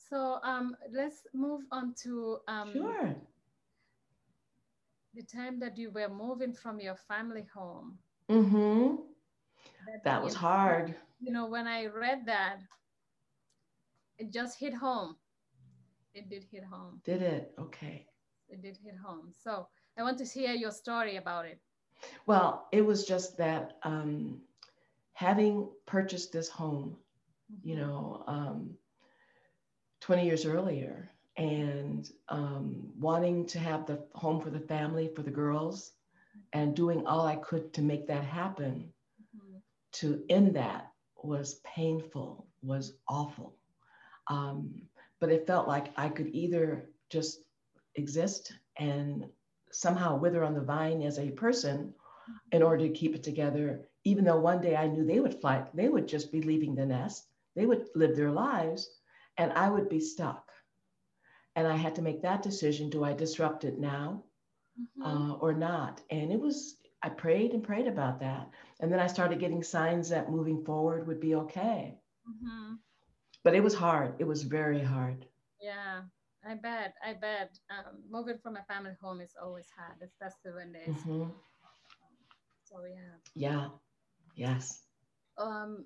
[0.09, 3.15] So um, let's move on to um, sure
[5.13, 7.97] the time that you were moving from your family home.
[8.29, 8.95] Mm-hmm.
[9.87, 10.95] That, that was hard.
[11.19, 12.59] You know, when I read that,
[14.19, 15.15] it just hit home.
[16.13, 17.01] It did hit home.
[17.05, 17.53] Did it?
[17.57, 18.05] Okay.
[18.49, 19.31] It did hit home.
[19.31, 21.59] So I want to hear your story about it.
[22.25, 24.41] Well, it was just that um,
[25.13, 26.97] having purchased this home,
[27.51, 27.69] mm-hmm.
[27.69, 28.71] you know, um,
[30.01, 35.31] 20 years earlier, and um, wanting to have the home for the family for the
[35.31, 35.93] girls
[36.51, 38.91] and doing all I could to make that happen
[39.35, 39.57] mm-hmm.
[39.93, 40.91] to end that
[41.23, 43.58] was painful, was awful.
[44.29, 44.81] Um,
[45.19, 47.41] but it felt like I could either just
[47.95, 49.25] exist and
[49.71, 51.93] somehow wither on the vine as a person
[52.51, 55.65] in order to keep it together, even though one day I knew they would fly,
[55.73, 58.89] they would just be leaving the nest, they would live their lives,
[59.37, 60.51] and I would be stuck.
[61.55, 64.23] And I had to make that decision do I disrupt it now
[64.79, 65.03] mm-hmm.
[65.03, 66.01] uh, or not?
[66.09, 68.49] And it was, I prayed and prayed about that.
[68.79, 71.97] And then I started getting signs that moving forward would be okay.
[72.29, 72.75] Mm-hmm.
[73.49, 74.13] But it was hard.
[74.19, 75.25] It was very hard.
[75.59, 76.01] Yeah,
[76.47, 76.93] I bet.
[77.03, 77.57] I bet.
[77.71, 80.95] Um, moving from a family home is always hard, especially when there's.
[80.99, 81.31] Mm-hmm.
[82.63, 83.15] So, yeah.
[83.33, 83.69] Yeah.
[84.35, 84.83] Yes.
[85.39, 85.85] Um,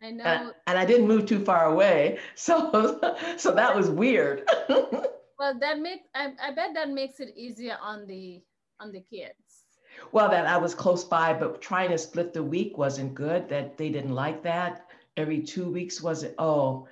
[0.00, 0.24] I know.
[0.24, 2.18] And, and I didn't move too far away.
[2.34, 2.98] So,
[3.36, 4.48] so that was weird.
[4.70, 8.42] well, that makes, I, I bet that makes it easier on the,
[8.80, 9.66] on the kids.
[10.12, 13.50] Well, that I was close by, but trying to split the week wasn't good.
[13.50, 14.85] That they didn't like that.
[15.16, 16.34] Every two weeks was it?
[16.38, 16.86] oh,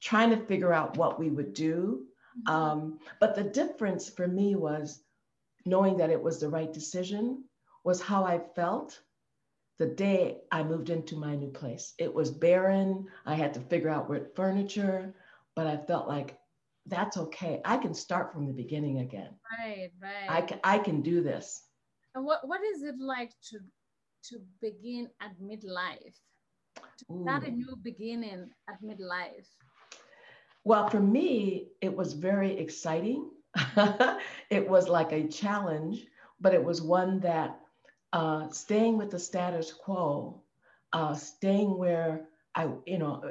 [0.00, 2.06] trying to figure out what we would do.
[2.46, 2.54] Mm-hmm.
[2.54, 5.02] Um, but the difference for me was
[5.66, 7.44] knowing that it was the right decision
[7.84, 9.00] was how I felt
[9.78, 11.94] the day I moved into my new place.
[11.98, 13.06] It was barren.
[13.24, 15.14] I had to figure out where furniture,
[15.56, 16.38] but I felt like
[16.86, 17.60] that's okay.
[17.64, 19.30] I can start from the beginning again.
[19.58, 20.28] Right, right.
[20.28, 21.62] I can I can do this.
[22.14, 23.58] And what, what is it like to
[24.24, 26.16] to begin at midlife?
[26.76, 29.48] To start a new beginning at midlife?
[30.64, 33.30] Well, for me, it was very exciting.
[34.50, 36.06] it was like a challenge,
[36.40, 37.60] but it was one that
[38.12, 40.42] uh, staying with the status quo,
[40.92, 43.22] uh, staying where I, you know,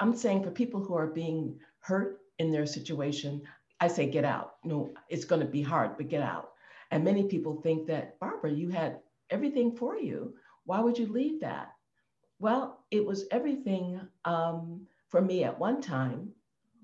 [0.00, 3.42] I'm saying for people who are being hurt in their situation,
[3.80, 4.56] I say get out.
[4.64, 6.52] No, it's going to be hard, but get out.
[6.90, 9.00] And many people think that, Barbara, you had
[9.30, 10.34] everything for you.
[10.64, 11.72] Why would you leave that?
[12.42, 16.32] Well, it was everything um, for me at one time,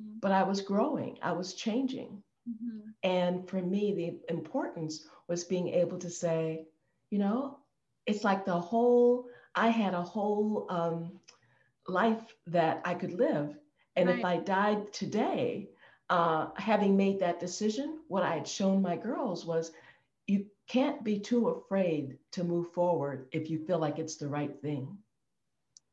[0.01, 0.19] mm-hmm.
[0.21, 2.23] but I was growing, I was changing.
[2.49, 2.79] Mm-hmm.
[3.03, 6.67] And for me, the importance was being able to say,
[7.11, 7.59] you know
[8.07, 11.11] it's like the whole i had a whole um,
[11.87, 13.57] life that i could live
[13.97, 14.19] and right.
[14.19, 15.69] if i died today
[16.11, 19.73] uh, having made that decision what i had shown my girls was
[20.27, 24.61] you can't be too afraid to move forward if you feel like it's the right
[24.61, 24.97] thing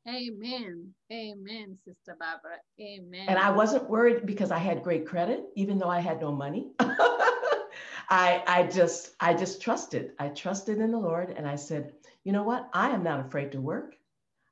[0.08, 0.94] Amen.
[1.12, 2.58] Amen, Sister Barbara.
[2.80, 3.26] Amen.
[3.28, 6.72] And I wasn't worried because I had great credit, even though I had no money.
[6.80, 10.12] I, I just, I just trusted.
[10.20, 12.70] I trusted in the Lord, and I said, you know what?
[12.72, 13.96] I am not afraid to work.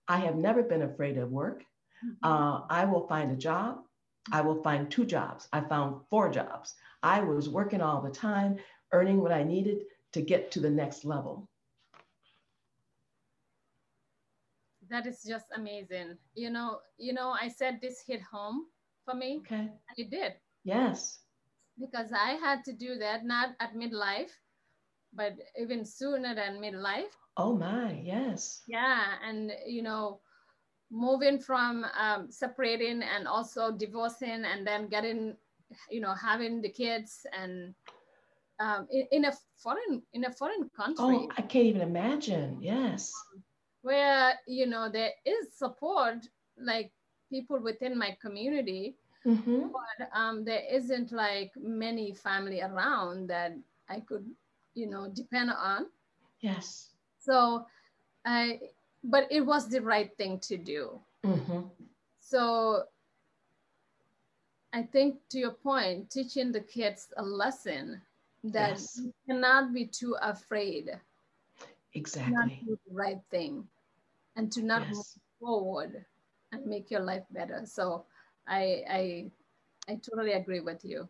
[0.07, 1.63] I have never been afraid of work.
[2.03, 2.27] Mm-hmm.
[2.27, 3.79] Uh, I will find a job.
[4.31, 5.47] I will find two jobs.
[5.53, 6.73] I found four jobs.
[7.03, 8.57] I was working all the time,
[8.91, 11.47] earning what I needed to get to the next level.
[14.93, 16.19] That is just amazing.
[16.35, 18.67] You know, you know, I said this hit home
[19.03, 19.39] for me.
[19.39, 19.55] Okay.
[19.65, 20.33] And it did.
[20.63, 21.17] Yes.
[21.79, 24.29] Because I had to do that, not at midlife,
[25.11, 27.09] but even sooner than midlife.
[27.37, 28.61] Oh my, yes.
[28.67, 29.17] Yeah.
[29.27, 30.19] And, you know,
[30.91, 35.35] moving from um, separating and also divorcing and then getting,
[35.89, 37.73] you know, having the kids and
[38.59, 40.95] um, in, in, a foreign in a foreign country.
[40.99, 42.59] Oh, I can't even imagine.
[42.61, 43.11] Yes.
[43.83, 46.93] Where you know there is support, like
[47.29, 49.67] people within my community, Mm-hmm.
[49.71, 53.53] but um, there isn't like many family around that
[53.89, 54.25] I could,
[54.75, 55.87] you know, depend on.
[56.41, 56.91] Yes.
[57.19, 57.67] So,
[58.25, 58.59] I,
[59.03, 61.01] but it was the right thing to do.
[61.25, 61.61] Mm-hmm.
[62.19, 62.85] So,
[64.73, 68.01] I think to your point, teaching the kids a lesson
[68.43, 68.97] that Yes.
[68.97, 70.99] you cannot be too afraid
[71.93, 72.65] Exactly.
[72.65, 73.67] do the right thing
[74.35, 75.05] and to not move
[75.39, 76.05] forward
[76.51, 77.61] and make your life better.
[77.65, 78.05] So
[78.47, 79.31] I I
[79.87, 81.09] I totally agree with you.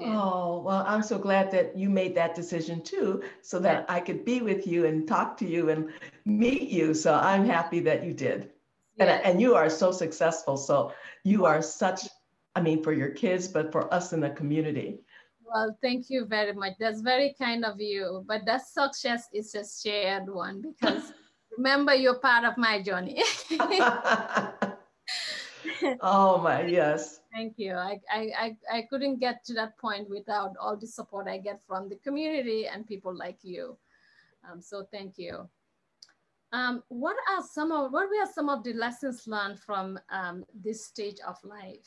[0.00, 4.24] Oh, well, I'm so glad that you made that decision too, so that I could
[4.24, 5.90] be with you and talk to you and
[6.24, 6.94] meet you.
[6.94, 8.50] So I'm happy that you did.
[8.98, 10.56] And, and you are so successful.
[10.56, 12.08] So you are such,
[12.56, 14.98] I mean, for your kids, but for us in the community.
[15.44, 16.72] Well, thank you very much.
[16.80, 18.24] That's very kind of you.
[18.26, 21.12] But that success is a shared one because
[21.58, 23.22] remember you're part of my journey.
[26.00, 27.20] oh my, yes.
[27.34, 27.74] Thank you.
[27.74, 31.60] I, I, I, I couldn't get to that point without all the support I get
[31.66, 33.76] from the community and people like you.
[34.50, 35.48] Um, so thank you.
[36.52, 40.86] Um, what are some of what were some of the lessons learned from um, this
[40.86, 41.84] stage of life?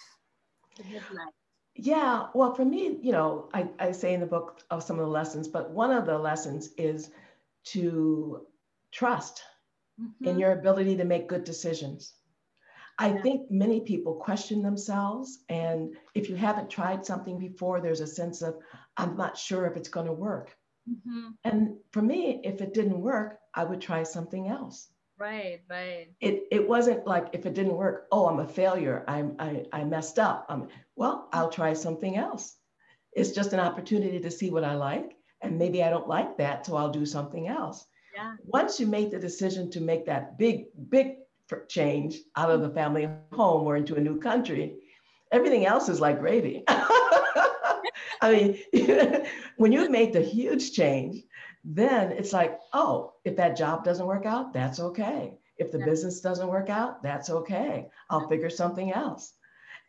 [1.76, 5.06] Yeah, well, for me, you know, I, I say in the book of some of
[5.06, 7.10] the lessons, but one of the lessons is
[7.64, 8.46] to
[8.92, 9.42] trust
[10.24, 10.40] in Mhm.
[10.40, 12.16] your ability to make good decisions.
[13.00, 13.22] I Yeah.
[13.22, 15.44] think many people question themselves.
[15.50, 18.60] And if you haven't tried something before, there's a sense of,
[18.98, 20.58] I'm not sure if it's going to work.
[20.88, 21.38] Mhm.
[21.44, 24.92] And for me, if it didn't work, I would try something else.
[25.18, 26.16] Right, right.
[26.22, 29.04] It, it wasn't like if it didn't work, oh, I'm a failure.
[29.08, 30.46] I'm, I, I messed up.
[30.50, 32.58] Um, well, I'll try something else.
[33.14, 35.18] It's just an opportunity to see what I like.
[35.42, 37.88] And maybe I don't like that, so I'll do something else.
[38.16, 38.36] Yeah.
[38.46, 41.18] Once you make the decision to make that big, big
[41.68, 44.76] change out of the family home or into a new country,
[45.32, 46.64] everything else is like gravy.
[48.22, 48.32] I
[48.74, 49.26] mean,
[49.58, 51.24] when you've made the huge change,
[51.64, 55.38] then it's like, oh, if that job doesn't work out, that's okay.
[55.58, 55.86] If the Yeah.
[55.86, 57.90] business doesn't work out, that's okay.
[58.10, 59.34] I'll figure something else.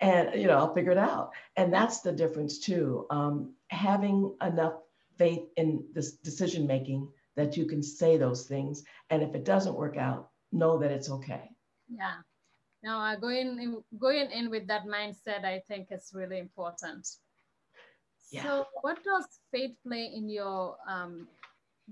[0.00, 1.30] And, you know, I'll figure it out.
[1.56, 3.06] And that's the difference too.
[3.10, 4.74] Um, having enough
[5.16, 8.82] faith in this decision making that you can say those things.
[9.10, 11.50] And if it doesn't work out, know that it's okay.
[11.88, 12.16] Yeah.
[12.82, 17.08] Now, uh, going in, going in with that mindset, I think is really important.
[18.30, 18.42] Yeah.
[18.42, 21.28] So, what does faith play in your um,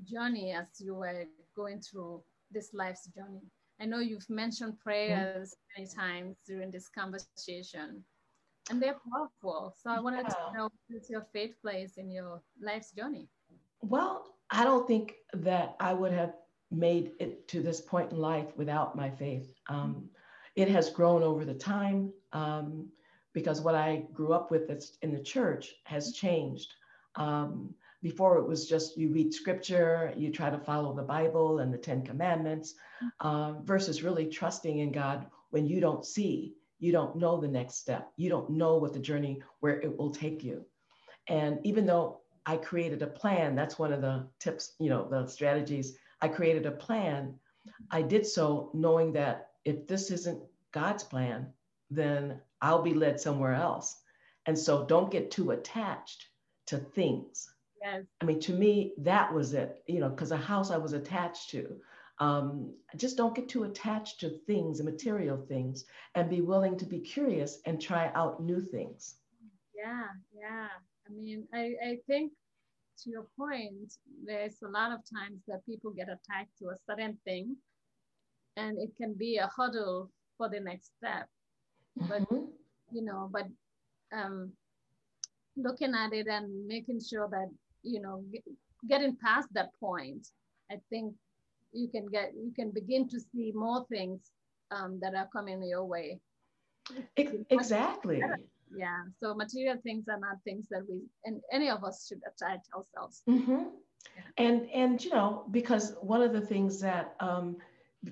[0.05, 1.25] journey as you were
[1.55, 3.43] going through this life's journey?
[3.81, 8.05] I know you've mentioned prayers many times during this conversation,
[8.69, 9.75] and they're powerful.
[9.81, 10.35] So, I wanted Yeah.
[10.35, 13.29] to know what your faith plays in your life's journey.
[13.83, 16.35] Well, I don't think that I would have
[16.71, 19.53] made it to this point in life without my faith.
[19.69, 20.09] Um,
[20.57, 22.89] it has grown over the time um,
[23.33, 24.71] because what I grew up with
[25.03, 26.75] in the church has changed.
[27.17, 31.73] Um, before it was just you read scripture, you try to follow the Bible and
[31.73, 32.75] the Ten Commandments,
[33.21, 37.77] um, versus really trusting in God when you don't see, you don't know the next
[37.77, 40.65] step, you don't know what the journey where it will take you.
[41.29, 43.55] And even though I created a plan.
[43.55, 45.97] That's one of the tips, you know, the strategies.
[46.21, 47.39] I created a plan.
[47.93, 51.53] I did so knowing that if this isn't God's plan,
[51.93, 54.03] then I'll be led somewhere else.
[54.47, 56.27] And so don't get too attached
[56.67, 57.49] to things.
[57.81, 58.03] Yes.
[58.21, 61.51] I mean, to me, that was it, you know, because a house I was attached
[61.51, 61.81] to.
[62.19, 65.85] Um, just don't get too attached to things and material things
[66.17, 69.15] and be willing to be curious and try out new things.
[69.73, 70.69] Yeah, yeah.
[71.09, 72.33] I mean, I, I think
[73.05, 73.93] to your point,
[74.25, 77.57] there's a lot of times that people get attached to a certain thing
[78.57, 81.29] and it can be a hurdle for the next step.
[82.09, 82.53] But Mhm.
[82.93, 83.47] you know, but
[84.13, 84.53] um
[85.57, 87.49] looking at it and making sure that,
[87.83, 88.43] you know, get,
[88.89, 90.27] getting past that point,
[90.71, 91.15] I think
[91.73, 94.33] you can get you can begin to see more things
[94.71, 96.21] um, that are coming your way.
[97.51, 98.23] exactly.
[98.77, 99.05] Yeah.
[99.21, 103.23] So material things are not things that we and any of us should attach ourselves.
[103.29, 103.53] Mm-hmm.
[103.53, 104.23] Yeah.
[104.39, 107.57] And and you know because one of the things that um,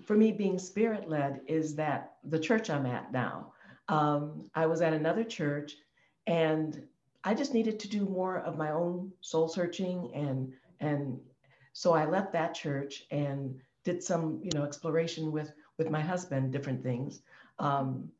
[0.04, 3.52] for me being spirit led is that the church I'm at now.
[3.88, 5.76] Um, I was at another church
[6.26, 6.82] and
[7.24, 11.18] I just needed to do more of my own soul searching and and
[11.72, 16.52] so I left that church and did some you know exploration with with my husband
[16.52, 17.22] different things
[17.58, 18.10] um,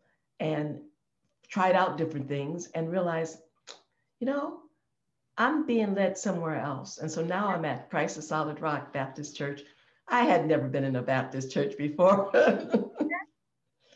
[0.40, 0.80] and
[1.50, 3.38] tried out different things and realized
[4.20, 4.60] you know
[5.36, 6.98] I'm being led somewhere else.
[6.98, 9.62] And so now I'm at Christ the Solid Rock Baptist Church.
[10.08, 12.32] I had never been in a Baptist church before.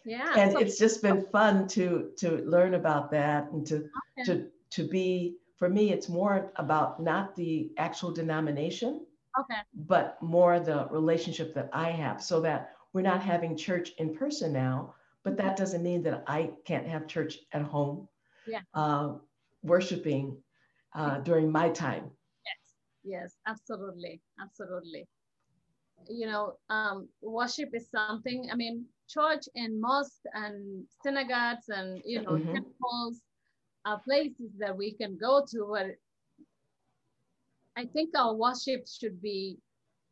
[0.05, 0.33] Yeah.
[0.37, 4.25] And it's just been fun to to learn about that and to okay.
[4.27, 9.07] to to be for me it's more about not the actual denomination
[9.39, 9.61] okay.
[9.75, 14.53] but more the relationship that i have so that we're not having church in person
[14.53, 18.09] now but that doesn't mean that i can't have church at home
[18.47, 18.61] yeah.
[18.75, 19.15] uh,
[19.63, 20.37] worshiping
[20.95, 22.11] uh, during my time.
[22.45, 22.75] Yes.
[23.05, 23.37] Yes.
[23.47, 24.21] Absolutely.
[24.41, 25.07] Absolutely.
[26.09, 32.23] You know um, worship is something i mean church and mosque and synagogues and you
[32.23, 32.55] know mm-hmm.
[32.55, 33.21] temples
[33.85, 35.95] are places that we can go to where
[37.77, 39.59] I think our worship should be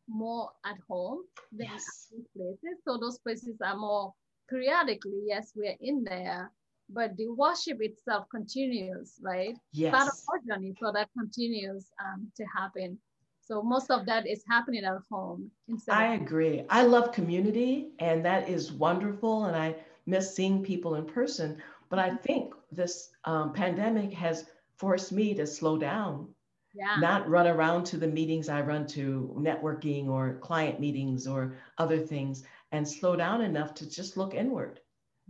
[0.09, 2.13] more at home than yes.
[2.37, 2.79] places.
[2.85, 4.15] So those places are more
[4.51, 6.51] periodically, yes, we're in there,
[6.91, 9.57] but the worship itself continues, right?
[9.73, 9.95] Yes.
[9.95, 12.99] Part of our journey, so that continues um, to happen.
[13.41, 15.51] So most of that is happening at home.
[15.69, 16.65] Instead I agree.
[16.69, 21.63] I love community, and that is wonderful, and I miss seeing people in person.
[21.89, 26.29] But I think this um, pandemic has forced me to slow down,
[26.75, 26.97] yeah.
[27.01, 31.99] not run around to the meetings I run to, networking or client meetings or other
[31.99, 34.81] things, and slow down enough to just look inward.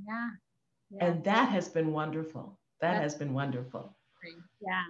[0.06, 0.30] Yeah.
[0.90, 1.06] yeah.
[1.06, 2.58] And that has been wonderful.
[2.80, 3.96] That That's has been wonderful.
[4.60, 4.84] Yeah.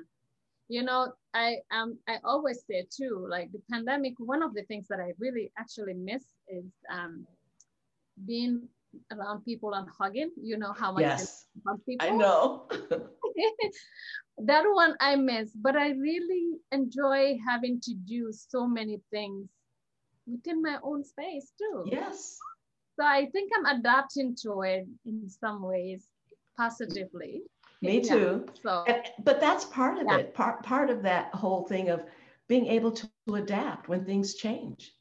[0.69, 4.87] You know, I um I always say too, like the pandemic, one of the things
[4.89, 7.27] that I really actually miss is um
[8.27, 8.69] being
[9.13, 10.31] around people and hugging.
[10.41, 11.47] You know how much yes.
[11.67, 12.07] I hug people.
[12.07, 12.69] I know.
[14.39, 19.49] that one I miss, but I really enjoy having to do so many things
[20.31, 21.85] within my own space too.
[21.87, 22.39] Yes.
[22.99, 26.07] So I think I'm adapting to it in some ways
[26.57, 27.43] positively.
[27.83, 28.45] Me too.
[28.47, 30.19] Yeah, so, and, but that's part of yeah.
[30.19, 30.35] it.
[30.35, 32.05] Part part of that whole thing of
[32.49, 34.93] being able to adapt when things change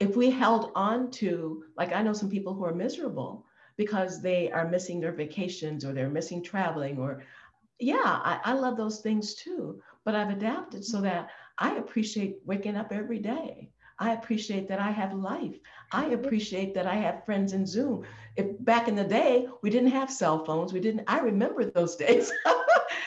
[0.00, 3.44] if we held on to, like I know some people who are miserable
[3.76, 7.22] because they are missing their vacations or they're missing traveling or
[7.80, 9.80] yeah, I, I love those things too.
[10.04, 13.70] But I've adapted so that I appreciate waking up every day.
[13.98, 15.58] I appreciate that I have life.
[15.90, 18.04] I appreciate that I have friends in Zoom.
[18.36, 21.04] If back in the day we didn't have cell phones, we didn't.
[21.08, 22.32] I remember those days,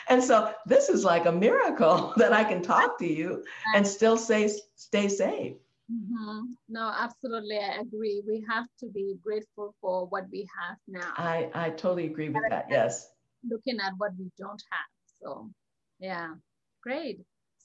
[0.08, 3.42] and so this is like a miracle that I can talk to you
[3.74, 5.54] and still say stay safe.
[5.90, 6.52] Mm-hmm.
[6.68, 7.58] No, absolutely.
[7.58, 8.22] I agree.
[8.26, 11.12] We have to be grateful for what we have now.
[11.16, 12.66] I, I totally agree with that.
[12.70, 13.08] Yes.
[13.48, 14.90] Looking at what we don't have.
[15.20, 15.50] So,
[15.98, 16.34] yeah,
[16.82, 17.20] great.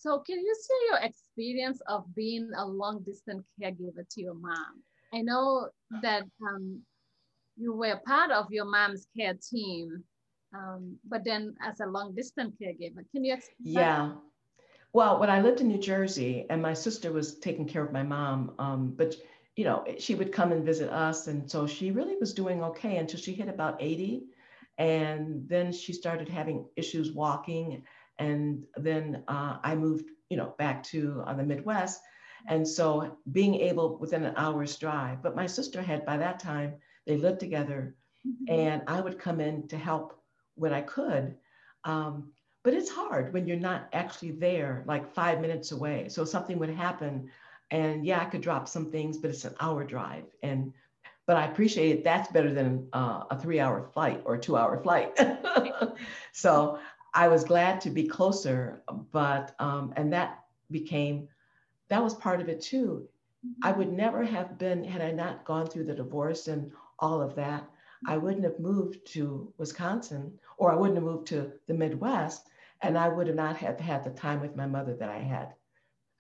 [0.08, 4.82] So, can you share your experience of being a long distance caregiver to your mom?
[5.14, 5.68] I know
[6.02, 6.82] that um,
[7.58, 10.04] you were part of your mom's care team,
[10.56, 13.76] um, but then as a long distance caregiver, can you explain?
[13.76, 14.12] Yeah.
[14.94, 18.04] Well, when I lived in New Jersey and my sister was taking care of my
[18.04, 19.16] mom, um, but
[19.58, 21.28] you know, she would come and visit us.
[21.28, 24.24] And so she really was doing okay until she hit about 80.
[24.78, 27.84] And then she started having issues walking.
[28.20, 32.02] And then uh, I moved, you know, back to uh, the Midwest.
[32.48, 36.76] And so being able within an hour's drive, but my sister had by that time,
[37.06, 38.54] they lived together mm-hmm.
[38.54, 40.22] and I would come in to help
[40.56, 41.36] when I could.
[41.84, 42.32] Um,
[42.64, 46.10] but it's hard when you're not actually there, like five minutes away.
[46.10, 47.30] So something would happen,
[47.72, 50.26] and yeah, I could drop some things, but it's an hour drive.
[50.44, 50.74] And
[51.28, 52.04] but I appreciate it.
[52.04, 55.18] That's better than uh, a three-hour flight or a two-hour flight.
[56.34, 56.80] so
[57.14, 61.28] I was glad to be closer, but um, and that became
[61.90, 63.08] that was part of it too.
[63.64, 67.36] I would never have been had I not gone through the divorce and all of
[67.36, 67.70] that.
[68.06, 72.50] I wouldn't have moved to Wisconsin or I wouldn't have moved to the Midwest
[72.82, 75.54] and I would have not have had the time with my mother that I had.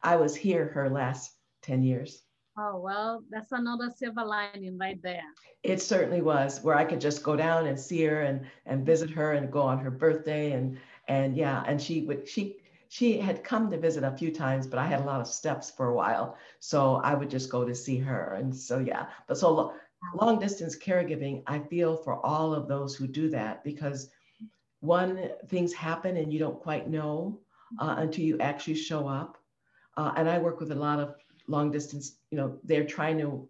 [0.01, 2.23] I was here her last 10 years.
[2.59, 5.21] Oh, well, that's another silver lining right there.
[5.61, 9.11] It certainly was where I could just go down and see her and, and visit
[9.11, 10.53] her and go on her birthday.
[10.53, 12.57] And, and yeah, and she would, she,
[12.89, 15.69] she had come to visit a few times, but I had a lot of steps
[15.69, 16.35] for a while.
[16.59, 18.33] So I would just go to see her.
[18.39, 19.73] And so, yeah, but so
[20.15, 24.09] long distance caregiving, I feel for all of those who do that because
[24.79, 27.39] one, things happen and you don't quite know
[27.79, 29.37] uh, until you actually show up.
[29.95, 31.15] Uh, and I work with a lot of
[31.47, 33.47] long distance, you know, they're trying to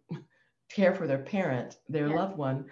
[0.70, 2.16] care for their parent, their yeah.
[2.16, 2.66] loved one,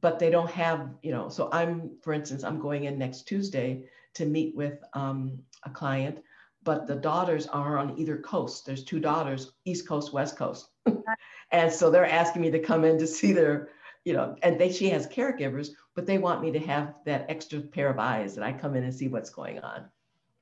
[0.00, 3.84] but they don't have, you know, so I'm, for instance, I'm going in next Tuesday
[4.14, 6.22] to meet with um, a client,
[6.64, 8.64] but the daughters are on either coast.
[8.64, 10.68] There's two daughters, East Coast, West Coast.
[11.50, 13.68] and so they're asking me to come in to see their,
[14.04, 17.60] you know, and they, she has caregivers, but they want me to have that extra
[17.60, 19.84] pair of eyes that I come in and see what's going on.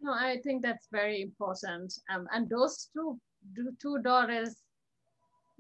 [0.01, 1.93] No, I think that's very important.
[2.09, 3.21] Um, and those two,
[3.81, 4.57] two daughters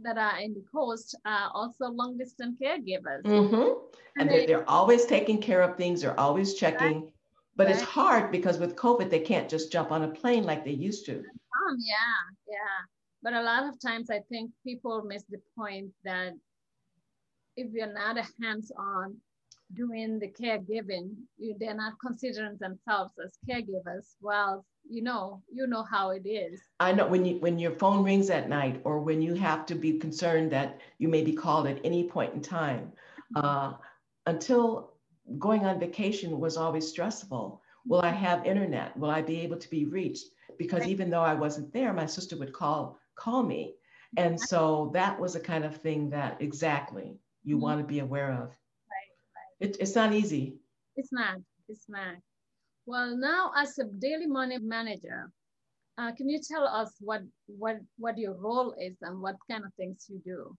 [0.03, 3.22] that are in the coast are also long distance caregivers.
[3.24, 3.72] Mm-hmm.
[4.18, 7.03] And, they, they're, always taking care of things, they're always checking.
[7.03, 7.11] Right.
[7.57, 7.76] But right.
[7.76, 11.05] it's hard because with COVID, they can't just jump on a plane like they used
[11.07, 11.16] to.
[11.16, 12.81] Um, yeah, yeah.
[13.22, 16.33] But a lot of times I think people miss the point that
[17.57, 19.16] if you're not a hands-on
[19.75, 24.15] doing the caregiving, you, they're not considering themselves as caregivers.
[24.21, 26.61] Well, you know, you know how it is.
[26.81, 29.75] I know when you when your phone rings at night, or when you have to
[29.75, 32.93] be concerned that you may be called at any point in time.
[33.37, 33.75] Uh,
[34.27, 34.95] until
[35.39, 37.63] going on vacation was always stressful.
[37.87, 38.97] Will I have internet?
[38.97, 40.27] Will I be able to be reached?
[40.59, 43.75] Because even though I wasn't there, my sister would call call me,
[44.17, 47.63] and so that was a kind of thing that exactly you mm-hmm.
[47.63, 48.51] want to be aware of.
[49.61, 50.57] It, it's not easy.
[50.97, 51.39] It's not.
[51.69, 52.17] It's not.
[52.87, 55.31] Well, now as a daily money manager,
[55.99, 59.73] uh, can you tell us what what what your role is and what kind of
[59.75, 60.57] things you do?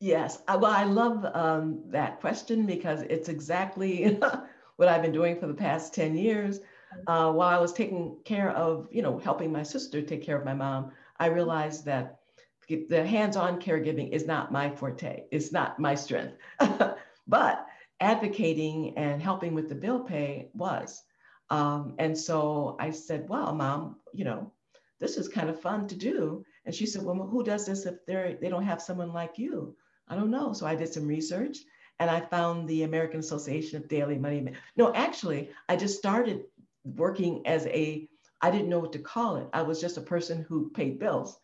[0.00, 0.42] Yes.
[0.48, 4.18] Uh, well, I love um, that question because it's exactly
[4.76, 6.60] what I've been doing for the past 10 years.
[7.06, 10.44] Uh, while I was taking care of, you know, helping my sister take care of
[10.44, 12.20] my mom, I realized that
[12.68, 15.24] the hands-on caregiving is not my forte.
[15.32, 16.36] It's not my strength.
[17.26, 17.63] but
[18.00, 21.02] advocating and helping with the bill pay was.
[21.50, 24.52] Um, and so I said, well, mom, you know,
[25.00, 26.44] this is kind of fun to do.
[26.64, 29.76] And she said, well, who does this if they're, they don't have someone like you?
[30.08, 30.52] I don't know.
[30.52, 31.58] So I did some research
[31.98, 34.52] and I found the American Association of Daily Money.
[34.76, 36.44] No, actually, I just started
[36.84, 38.08] working as a,
[38.40, 39.48] I didn't know what to call it.
[39.52, 41.38] I was just a person who paid bills,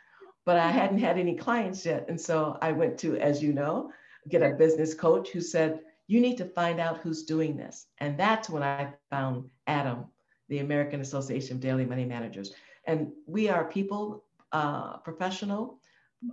[0.44, 2.06] but I hadn't had any clients yet.
[2.08, 3.92] And so I went to, as you know,
[4.28, 5.80] get a business coach who said,
[6.10, 7.86] you need to find out who's doing this.
[7.98, 10.06] And that's when I found ADAM,
[10.48, 12.52] the American Association of Daily Money Managers.
[12.84, 15.78] And we are people, uh, professional,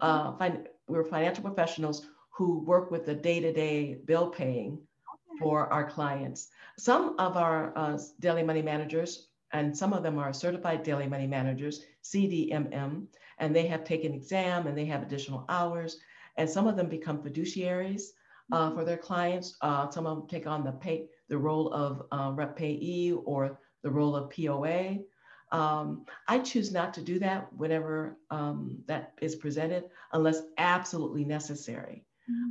[0.01, 4.80] uh, fin- we're financial professionals who work with the day-to-day bill paying
[5.39, 6.49] for our clients.
[6.80, 11.28] Some of our uh, daily money managers, and some of them are certified daily money
[11.28, 13.05] managers, CDMM,
[13.38, 15.99] and they have taken exam and they have additional hours.
[16.36, 18.13] And some of them become fiduciaries
[18.52, 19.58] uh, for their clients.
[19.62, 23.60] Uh, some of them take on the pay, the role of uh, rep payee or
[23.84, 25.00] the role of POA.
[25.52, 32.04] Um, I choose not to do that whenever um, that is presented, unless absolutely necessary.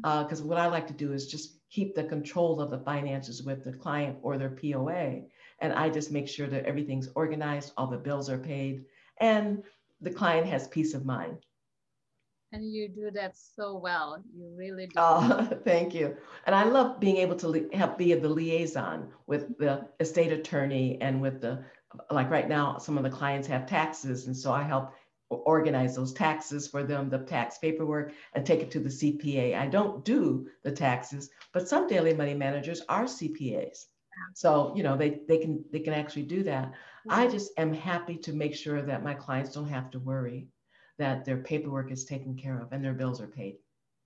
[0.02, 0.44] Because mm-hmm.
[0.44, 3.64] uh, what I like to do is just keep the control of the finances with
[3.64, 5.22] the client or their POA.
[5.60, 8.84] And I just make sure that everything's organized, all the bills are paid,
[9.20, 9.62] and
[10.00, 11.38] the client has peace of mind.
[12.52, 14.22] And you do that so well.
[14.34, 14.92] You really do.
[14.96, 16.16] Oh, thank you.
[16.46, 21.20] And I love being able to help be the liaison with the estate attorney and
[21.20, 21.64] with the,
[22.10, 24.26] like right now, some of the clients have taxes.
[24.26, 24.92] And so I help
[25.28, 29.58] organize those taxes for them, the tax paperwork, and take it to the CPA.
[29.58, 33.86] I don't do the taxes, but some daily money managers are CPAs.
[34.34, 36.72] So, you know, they, they can they can actually do that.
[37.08, 40.48] I just am happy to make sure that my clients don't have to worry
[40.98, 43.56] that their paperwork is taken care of and their bills are paid.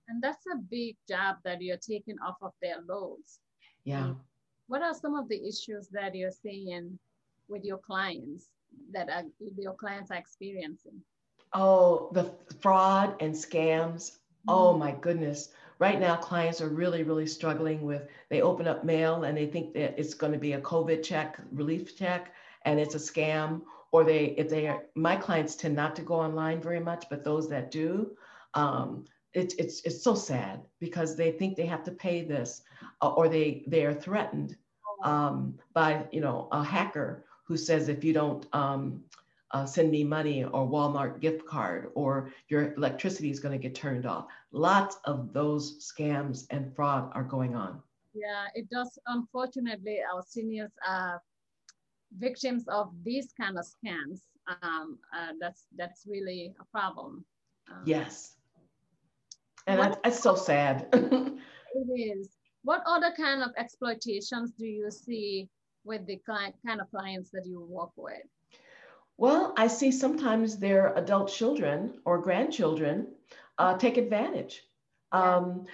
[0.07, 3.39] And that's a big job that you're taking off of their loads.
[3.83, 4.13] Yeah.
[4.67, 6.97] What are some of the issues that you're seeing
[7.47, 8.47] with your clients
[8.93, 9.23] that are,
[9.57, 11.01] your clients are experiencing?
[11.53, 12.31] Oh, the
[12.61, 14.17] fraud and scams.
[14.47, 14.79] Oh mm-hmm.
[14.79, 15.49] my goodness.
[15.79, 19.73] Right now, clients are really, really struggling with, they open up mail and they think
[19.73, 22.33] that it's going to be a COVID check, relief check,
[22.65, 23.61] and it's a scam
[23.91, 27.23] or they if they are my clients tend not to go online very much but
[27.23, 28.11] those that do
[28.53, 32.61] um, it, it's it's so sad because they think they have to pay this
[33.01, 34.55] uh, or they they are threatened
[35.03, 39.03] um, by you know a hacker who says if you don't um,
[39.51, 43.75] uh, send me money or Walmart gift card or your electricity is going to get
[43.75, 44.27] turned off.
[44.51, 47.81] Lots of those scams and fraud are going on.
[48.13, 48.97] Yeah, it does.
[49.07, 51.21] Unfortunately, our seniors are
[52.17, 54.21] victims of these kind of scams,
[54.61, 57.25] um, uh, that's that's really a problem.
[57.71, 58.35] Um, yes,
[59.67, 60.87] and that's, that's so sad.
[60.93, 61.39] it
[61.95, 62.29] is.
[62.63, 65.49] What other kind of exploitations do you see
[65.83, 68.21] with the client, kind of clients that you work with?
[69.17, 73.07] Well, I see sometimes their adult children or grandchildren
[73.57, 74.63] uh, take advantage.
[75.11, 75.65] Um,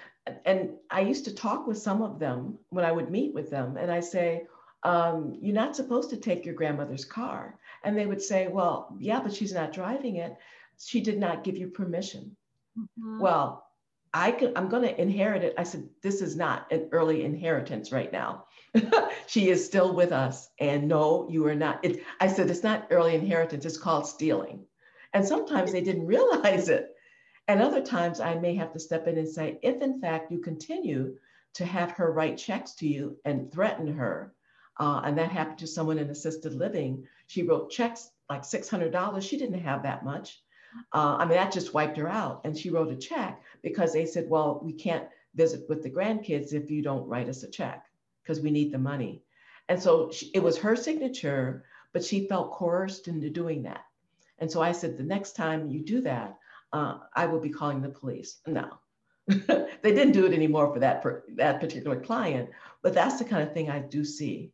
[0.45, 3.77] and I used to talk with some of them when I would meet with them,
[3.77, 4.47] and I say,
[4.83, 7.57] um, You're not supposed to take your grandmother's car.
[7.83, 10.35] And they would say, Well, yeah, but she's not driving it.
[10.79, 12.35] She did not give you permission.
[12.77, 13.19] Mm-hmm.
[13.19, 13.65] Well,
[14.13, 15.55] I can, I'm going to inherit it.
[15.57, 18.45] I said, This is not an early inheritance right now.
[19.27, 20.49] she is still with us.
[20.59, 21.83] And no, you are not.
[21.83, 24.65] It, I said, It's not early inheritance, it's called stealing.
[25.13, 26.93] And sometimes they didn't realize it.
[27.47, 30.39] And other times I may have to step in and say, if in fact you
[30.39, 31.17] continue
[31.53, 34.33] to have her write checks to you and threaten her,
[34.79, 39.21] uh, and that happened to someone in assisted living, she wrote checks like $600.
[39.21, 40.41] She didn't have that much.
[40.93, 42.41] Uh, I mean, that just wiped her out.
[42.43, 46.53] And she wrote a check because they said, well, we can't visit with the grandkids
[46.53, 47.85] if you don't write us a check
[48.21, 49.23] because we need the money.
[49.69, 53.85] And so she, it was her signature, but she felt coerced into doing that.
[54.39, 56.37] And so I said, the next time you do that,
[56.73, 58.37] uh, I will be calling the police.
[58.45, 58.77] No,
[59.27, 62.49] they didn't do it anymore for that per, that particular client,
[62.81, 64.51] but that's the kind of thing I do see.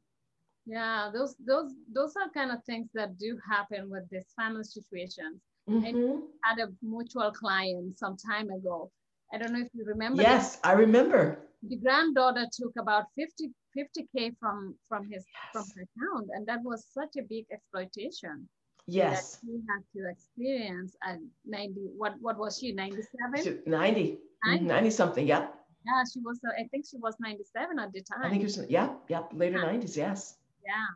[0.66, 5.41] Yeah, those those those are kind of things that do happen with these family situations.
[5.70, 5.86] Mm-hmm.
[5.86, 8.91] And had a mutual client some time ago.
[9.34, 10.22] I don't know if you remember.
[10.22, 11.39] Yes, I remember.
[11.64, 15.51] The granddaughter took about 50 50k from from his yes.
[15.51, 18.47] from her account, and that was such a big exploitation.
[18.86, 19.38] Yes.
[19.38, 21.91] That he had to experience at 90.
[21.97, 22.74] What what was she?
[22.74, 23.64] 97.
[23.66, 24.18] 90.
[24.45, 25.26] 90, 90 something.
[25.26, 25.55] Yep.
[25.86, 26.39] Yeah, she was.
[26.45, 28.24] Uh, I think she was 97 at the time.
[28.24, 28.66] I think it was.
[28.70, 29.80] Yeah, yeah, later yeah.
[29.80, 29.97] 90s.
[29.97, 30.36] Yes.
[30.66, 30.88] Yeah.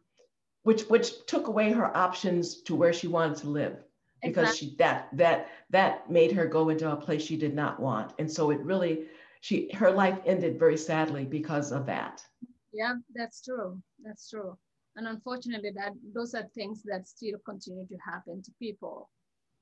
[0.63, 3.77] Which which took away her options to where she wanted to live
[4.21, 4.69] because exactly.
[4.69, 8.29] she that that that made her go into a place she did not want, and
[8.29, 9.05] so it really
[9.41, 12.25] she her life ended very sadly because of that.
[12.73, 13.81] Yeah, that's true.
[14.03, 14.57] That's true.
[14.95, 19.09] And unfortunately, that those are things that still continue to happen to people.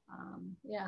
[0.10, 0.88] Um, yeah,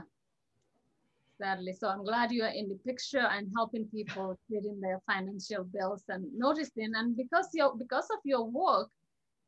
[1.38, 1.74] sadly.
[1.74, 6.03] So I'm glad you are in the picture and helping people in their financial bills
[6.09, 6.93] and noticing.
[6.95, 8.89] And because your because of your work,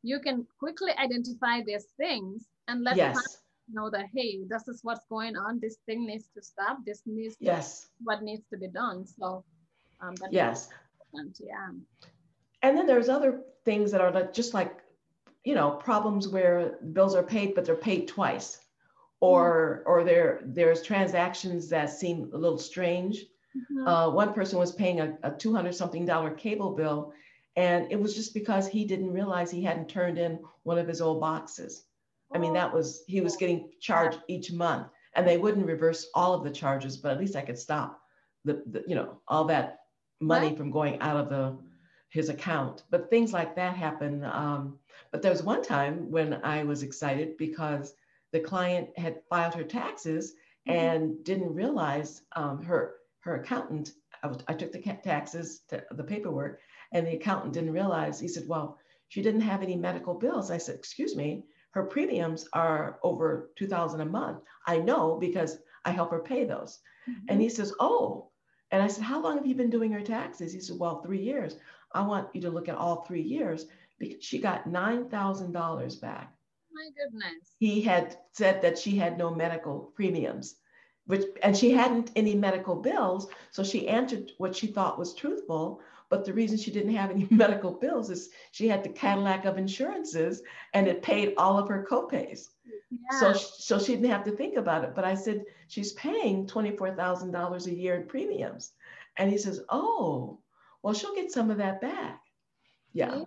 [0.02, 3.14] you can quickly identify these things and let yes.
[3.14, 3.24] them
[3.72, 5.60] know that hey, this is what's going on.
[5.60, 6.78] This thing needs to stop.
[6.86, 7.88] This needs yes.
[8.02, 9.06] what needs to be done.
[9.06, 9.44] So
[10.00, 10.68] um, yes,
[11.12, 11.70] yeah.
[12.62, 14.78] And then there's other things that are just like,
[15.44, 18.58] you know, problems where bills are paid, but they're paid twice
[19.20, 23.24] or or there there's transactions that seem a little strange.
[23.56, 23.86] Mm-hmm.
[23.86, 27.12] Uh, one person was paying a, a 200 something dollar cable bill,
[27.60, 31.02] and it was just because he didn't realize he hadn't turned in one of his
[31.02, 31.84] old boxes.
[32.34, 36.32] I mean, that was he was getting charged each month, and they wouldn't reverse all
[36.32, 38.00] of the charges, but at least I could stop
[38.46, 39.80] the, the you know all that
[40.20, 40.56] money right.
[40.56, 41.58] from going out of the
[42.08, 42.84] his account.
[42.90, 44.24] But things like that happen.
[44.24, 44.78] Um,
[45.12, 47.92] but there was one time when I was excited because
[48.32, 50.32] the client had filed her taxes
[50.66, 50.78] mm-hmm.
[50.78, 53.92] and didn't realize um, her her accountant.
[54.22, 56.60] I, I took the taxes, to the paperwork,
[56.92, 58.18] and the accountant didn't realize.
[58.20, 58.78] He said, "Well,
[59.08, 63.66] she didn't have any medical bills." I said, "Excuse me, her premiums are over two
[63.66, 64.40] thousand a month.
[64.66, 66.78] I know because I help her pay those."
[67.08, 67.26] Mm-hmm.
[67.28, 68.30] And he says, "Oh."
[68.72, 71.22] And I said, "How long have you been doing her taxes?" He said, "Well, three
[71.22, 71.56] years."
[71.92, 73.66] I want you to look at all three years
[73.98, 76.32] because she got nine thousand dollars back
[76.80, 77.54] my goodness.
[77.58, 80.56] He had said that she had no medical premiums,
[81.06, 83.28] which and she hadn't any medical bills.
[83.50, 85.80] So she answered what she thought was truthful.
[86.10, 89.56] But the reason she didn't have any medical bills is she had the Cadillac of
[89.56, 90.42] insurances
[90.74, 92.48] and it paid all of her copays.
[92.90, 93.20] Yeah.
[93.20, 94.94] So, so she didn't have to think about it.
[94.94, 98.72] But I said, she's paying $24,000 a year in premiums.
[99.16, 100.40] And he says, oh,
[100.82, 102.20] well, she'll get some of that back.
[102.92, 103.22] Yeah.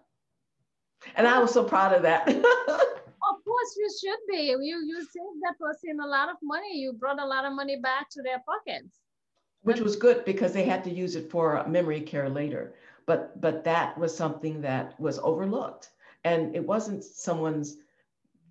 [1.15, 2.27] And I was so proud of that.
[3.29, 4.41] Of course you should be.
[4.47, 6.77] You you saved that person a lot of money.
[6.77, 8.99] You brought a lot of money back to their pockets.
[9.63, 12.75] Which was good because they had to use it for memory care later.
[13.05, 15.89] But but that was something that was overlooked.
[16.23, 17.77] And it wasn't someone's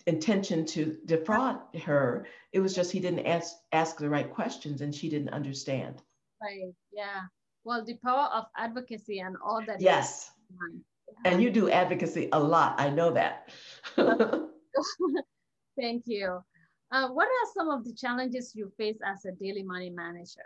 [0.06, 2.26] intention to defraud her.
[2.52, 6.02] It was just he didn't ask ask the right questions and she didn't understand.
[6.42, 6.72] Right.
[6.92, 7.22] Yeah.
[7.64, 9.80] Well, the power of advocacy and all that.
[9.80, 10.32] Yes.
[11.24, 12.74] And you do advocacy a lot.
[12.78, 13.50] I know that.
[15.78, 16.40] Thank you.
[16.90, 20.42] Uh, what are some of the challenges you face as a daily money manager?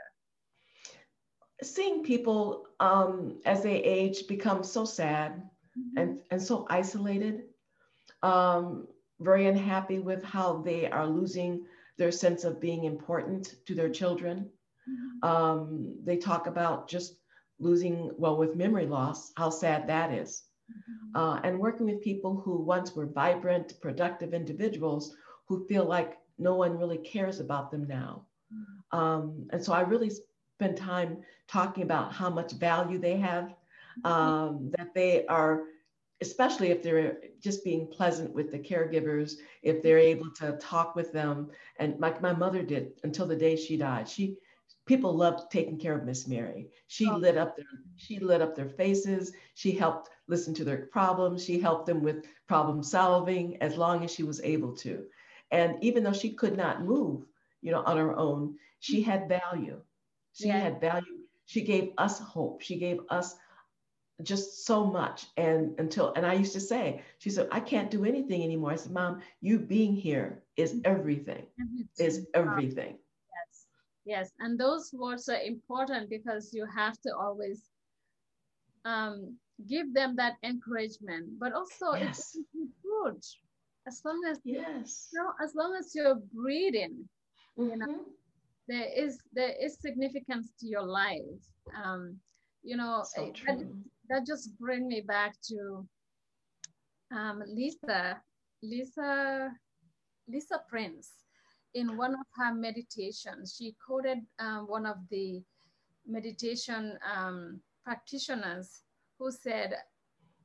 [1.63, 5.43] Seeing people um, as they age become so sad
[5.79, 5.99] mm-hmm.
[5.99, 7.45] and, and so isolated,
[8.23, 8.87] um,
[9.21, 11.65] very unhappy with how they are losing
[11.97, 14.51] their sense of being important to their children.
[14.89, 15.29] Mm-hmm.
[15.29, 17.15] Um, they talk about just
[17.59, 20.45] losing, well, with memory loss, how sad that is.
[20.71, 21.17] Mm-hmm.
[21.17, 26.55] Uh, and working with people who once were vibrant, productive individuals who feel like no
[26.55, 28.27] one really cares about them now.
[28.53, 28.99] Mm-hmm.
[28.99, 30.11] Um, and so I really
[30.57, 33.55] spend time talking about how much value they have,
[33.99, 34.11] Mm-hmm.
[34.11, 35.65] um, that they are,
[36.21, 41.13] especially if they're just being pleasant with the caregivers, if they're able to talk with
[41.13, 41.51] them.
[41.79, 44.09] And like my mother did until the day she died.
[44.09, 44.37] She
[44.87, 46.71] people loved taking care of Miss Mary.
[46.89, 47.17] She Oh.
[47.17, 49.33] lit up their she lit up their faces.
[49.55, 51.45] She helped listen to their problems.
[51.45, 55.07] She helped them with problem solving as long as she was able to.
[55.51, 57.25] And even though she could not move,
[57.63, 59.81] you know, on her own, she had value.
[60.37, 60.59] She Yeah.
[60.59, 61.19] had value.
[61.47, 62.63] She gave us hope.
[62.63, 63.37] She gave us
[64.23, 65.27] just so much.
[65.37, 68.73] And until, and I used to say, she said, I can't do anything anymore.
[68.73, 71.47] I said, Mom, you being here is everything,
[71.99, 72.99] is everything.
[73.33, 73.67] Yes,
[74.05, 77.71] yes, and those words are important because you have to always
[78.85, 79.37] um,
[79.69, 82.37] give them that encouragement, but also Yes.
[82.37, 82.47] doesn't
[82.83, 83.23] good.
[83.87, 85.11] As long as Yes.
[85.13, 87.09] you know, as long as you're breathing,
[87.69, 88.05] you know, Mhm.
[88.69, 91.41] There is there is significance to your life.
[91.83, 92.19] Um,
[92.63, 93.65] you know, So that,
[94.09, 95.87] that just bring me back to
[97.15, 98.21] um, Lisa,
[98.63, 99.51] Lisa,
[100.29, 101.13] Lisa Prince.
[101.75, 105.43] In one of her meditations, she quoted um, one of the
[106.07, 108.83] meditation um, practitioners
[109.19, 109.75] who said,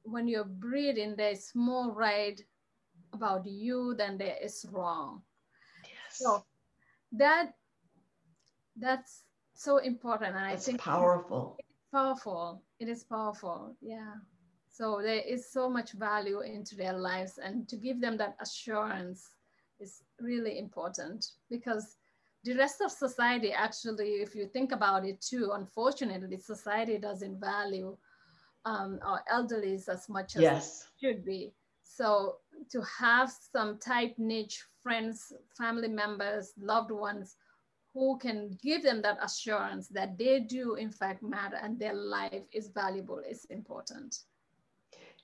[0.03, 2.39] "When you're breathing, there's more right
[3.13, 5.23] about you than there is wrong."
[5.83, 6.19] Yes.
[6.19, 6.45] So
[7.13, 7.53] that
[8.77, 11.57] that's so important, and I think powerful.
[11.91, 14.13] powerful it is powerful yeah
[14.69, 19.31] so there is so much value into their lives and to give them that assurance
[19.79, 21.97] is really important because
[22.43, 27.95] the rest of society actually if you think about it too unfortunately society doesn't value
[28.65, 30.87] um, our elderlies as much as Yes.
[31.01, 31.53] it should be
[31.83, 32.37] so
[32.69, 37.35] to have some tight niche friends family members loved ones
[37.93, 42.43] who can give them that assurance that they do in fact matter and their life
[42.51, 44.15] is valuable is important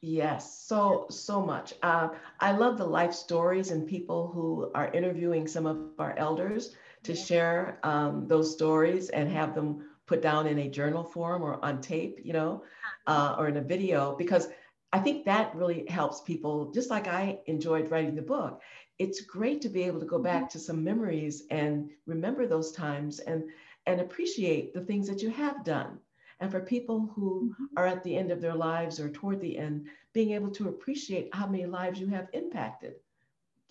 [0.01, 1.73] Yes, so so much.
[1.81, 2.09] Uh,
[2.39, 6.55] I love the life stories and people who are interviewing some of our elders
[6.85, 7.15] to Yeah.
[7.15, 11.81] share um, those stories and have them put down in a journal form or on
[11.81, 12.63] tape, you know,
[13.07, 14.49] uh, or in a video, because
[14.93, 16.71] I think that really helps people.
[16.71, 18.61] Just like I enjoyed writing the book,
[18.99, 23.19] it's great to be able to go back to some memories and remember those times
[23.19, 23.43] and
[23.85, 25.99] and appreciate the things that you have done.
[26.39, 29.87] And for people who are at the end of their lives or toward the end,
[30.13, 32.95] being able to appreciate how many lives you have impacted,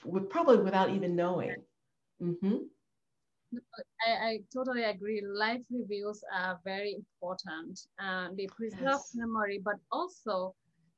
[0.04, 1.62] with probably without even knowing.
[2.18, 2.56] hmm
[4.06, 9.14] I, I totally agree life reviews are very important uh, they preserve Yes.
[9.14, 10.54] memory but also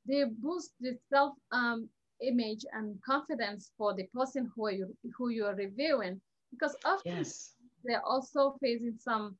[0.06, 1.90] they boost the self um,
[2.20, 7.54] image and confidence for the person who you who you are reviewing because often Yes.
[7.84, 9.36] they're also facing some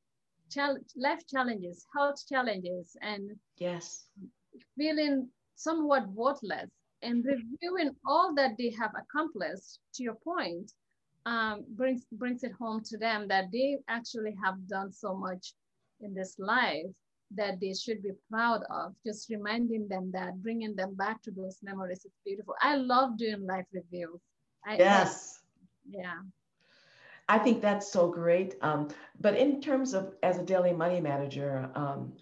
[0.49, 4.07] challenge, life challenges, health challenges, and Yes.
[4.77, 6.69] feeling somewhat worthless.
[7.01, 10.71] And reviewing all that they have accomplished, to your point,
[11.25, 15.53] um, brings brings it home to them that they actually have done so much
[16.01, 16.87] in this life
[17.35, 18.93] that they should be proud of.
[19.05, 22.55] Just reminding them that, bringing them back to those memories is beautiful.
[22.61, 24.19] I love doing life reviews.
[24.65, 25.41] I, Yes.
[25.89, 26.19] yeah.
[27.27, 28.55] I think that's so great.
[28.61, 28.89] Um,
[29.21, 32.13] but in terms of as a daily money manager, um,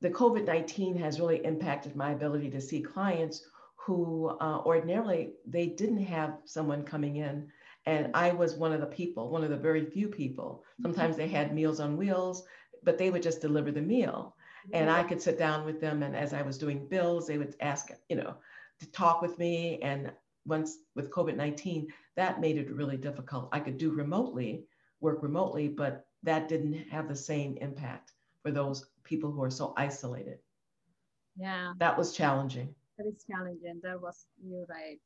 [0.00, 3.46] the COVID 19 has really impacted my ability to see clients
[3.76, 7.48] who uh, ordinarily they didn't have someone coming in.
[7.84, 10.64] And I was one of the people, one of the very few people.
[10.82, 12.44] Sometimes they had meals on wheels,
[12.86, 14.34] but they would just deliver the meal.
[14.72, 15.08] And I mm-hmm.
[15.10, 16.02] could sit down with them.
[16.02, 18.36] And as I was doing bills, they would ask, you know,
[18.80, 19.78] to talk with me.
[19.82, 20.10] And
[20.46, 23.48] once with COVID 19, that made it really difficult.
[23.52, 24.64] I could do remotely,
[25.00, 28.12] work remotely, but that didn't have the same impact
[28.42, 30.38] for those people who are so isolated.
[31.36, 31.72] Yeah.
[31.78, 32.74] That was challenging.
[32.98, 33.80] That is challenging.
[33.82, 34.98] That was you right.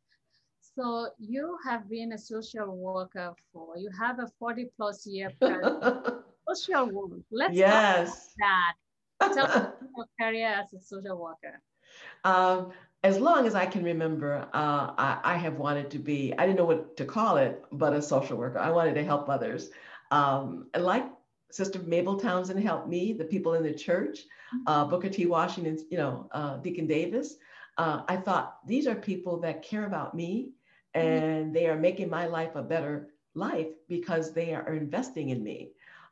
[0.60, 5.32] So you have been a social worker for you have a 40 plus year.
[6.54, 7.20] social work.
[7.30, 8.34] Let's yes.
[8.40, 8.74] talk
[9.20, 9.34] about that.
[9.34, 11.60] Tell us your career as a social worker.
[12.24, 12.72] Um,
[13.02, 16.58] as long as I can remember, uh, I, I, have wanted to be, I didn't
[16.58, 18.58] know what to call it, but a social worker.
[18.58, 19.70] I wanted to help others.
[20.10, 21.06] Um, and like
[21.50, 24.20] Sister Mabel Townsend helped me, the people in the church,
[24.66, 25.26] uh, Booker T.
[25.26, 27.36] Washington, you know, uh, Deacon Davis.
[27.78, 30.50] Uh, I thought these are people that care about me
[30.94, 35.70] and they are making my life a better life because they are investing in me.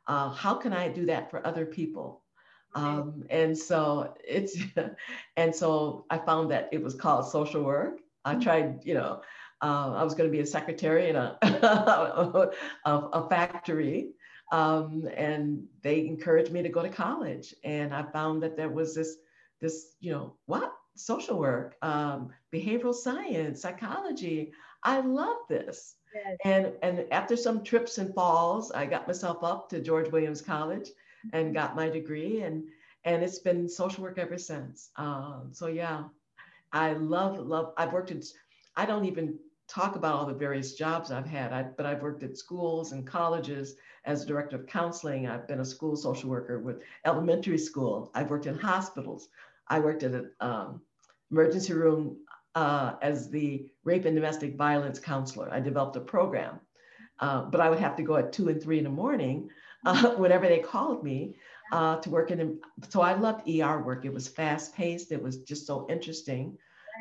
[0.09, 2.23] Uh, how can I do that for other people?
[2.73, 4.57] Um, and so it's,
[5.37, 7.99] and so I found that it was called social work.
[8.25, 8.41] I mm-hmm.
[8.41, 9.21] tried, you know,
[9.61, 14.13] uh, I was going to be a secretary in a, a, a, factory.
[14.51, 17.53] Um, and they encouraged me to go to college.
[17.63, 19.17] And I found that there was this,
[19.61, 20.73] this, you know, what?
[20.95, 24.53] Social work, um, behavioral science, psychology.
[24.83, 25.95] I love this.
[26.13, 26.37] Yes.
[26.43, 30.89] And, and after some trips and falls, I got myself up to George Williams College
[31.33, 32.41] and got my degree.
[32.41, 32.63] And,
[33.05, 34.89] and it's been social work ever since.
[34.95, 36.03] Um, so yeah,
[36.71, 38.21] I love, love, I've worked in,
[38.75, 39.37] I don't even
[39.67, 43.05] talk about all the various jobs I've had, I, but I've worked at schools and
[43.05, 45.27] colleges as director of counseling.
[45.27, 48.09] I've been a school social worker with elementary school.
[48.15, 49.29] I've worked in hospitals.
[49.67, 50.81] I worked at an um,
[51.31, 52.17] emergency room
[52.59, 55.47] uh, as the rape and domestic violence counselor.
[55.49, 56.59] I developed a program,
[57.19, 59.49] uh, but I would have to go at two and three in the morning
[59.85, 61.37] uh, whenever they called me
[61.71, 62.59] uh, to work in.
[62.89, 64.03] So I loved ER work.
[64.03, 65.13] It was fast paced.
[65.13, 66.57] It was just so interesting.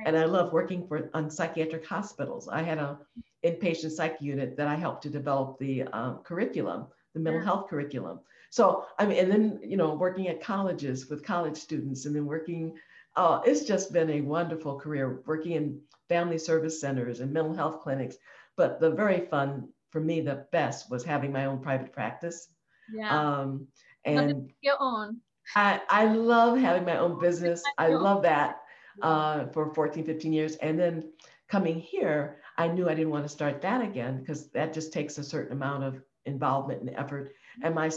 [0.06, 2.46] And I love working for on psychiatric hospitals.
[2.46, 3.00] I had a
[3.44, 8.20] inpatient psych unit that I helped to develop the um, curriculum, the mental health curriculum.
[8.50, 12.26] So I mean, and then you know, working at colleges with college students, and then
[12.26, 12.78] working.
[13.18, 17.80] Uh, it's just been a wonderful career working in family service centers and mental health
[17.82, 18.16] clinics.
[18.56, 22.48] But the very fun for me, the best was having my own private practice.
[22.94, 23.10] Yeah.
[23.10, 23.66] Um,
[24.04, 25.18] and your own.
[25.56, 27.64] I, I love having my own business.
[27.76, 28.60] I love that
[29.02, 30.54] uh, for 14, 15 years.
[30.56, 31.10] And then
[31.48, 35.18] coming here, I knew I didn't want to start that again because that just takes
[35.18, 37.32] a certain amount of involvement and effort.
[37.64, 37.90] And my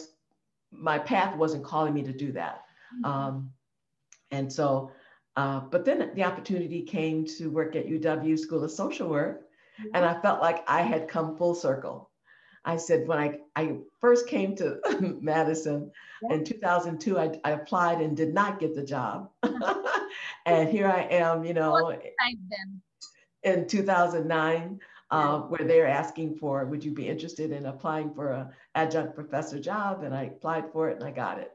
[0.72, 2.64] my path wasn't calling me to do that.
[2.96, 3.06] Mm-hmm.
[3.06, 3.52] Um,
[4.32, 4.92] and so,
[5.36, 9.48] uh, but then the opportunity came to work at UW School of Social Work,
[9.94, 12.10] and I felt like I had come full circle.
[12.64, 14.80] I said when I, I first came to
[15.22, 16.36] Madison yeah.
[16.36, 19.30] in 2002, I, I applied and did not get the job.
[20.46, 21.98] and here I am, you know,
[23.44, 24.80] in 2009,
[25.10, 29.60] uh, where they're asking for, would you be interested in applying for an adjunct professor
[29.60, 30.04] job?
[30.04, 31.52] And I applied for it and I got it.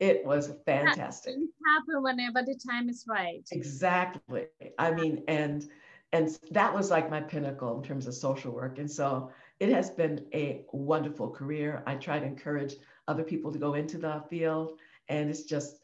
[0.00, 1.34] It was fantastic.
[1.34, 3.46] It happen whenever the time is right.
[3.50, 4.46] Exactly.
[4.78, 5.68] I mean, and
[6.12, 8.78] and that was like my pinnacle in terms of social work.
[8.78, 9.30] And so
[9.60, 11.82] it has been a wonderful career.
[11.86, 12.76] I try to encourage
[13.08, 14.78] other people to go into the field,
[15.08, 15.80] and it's just,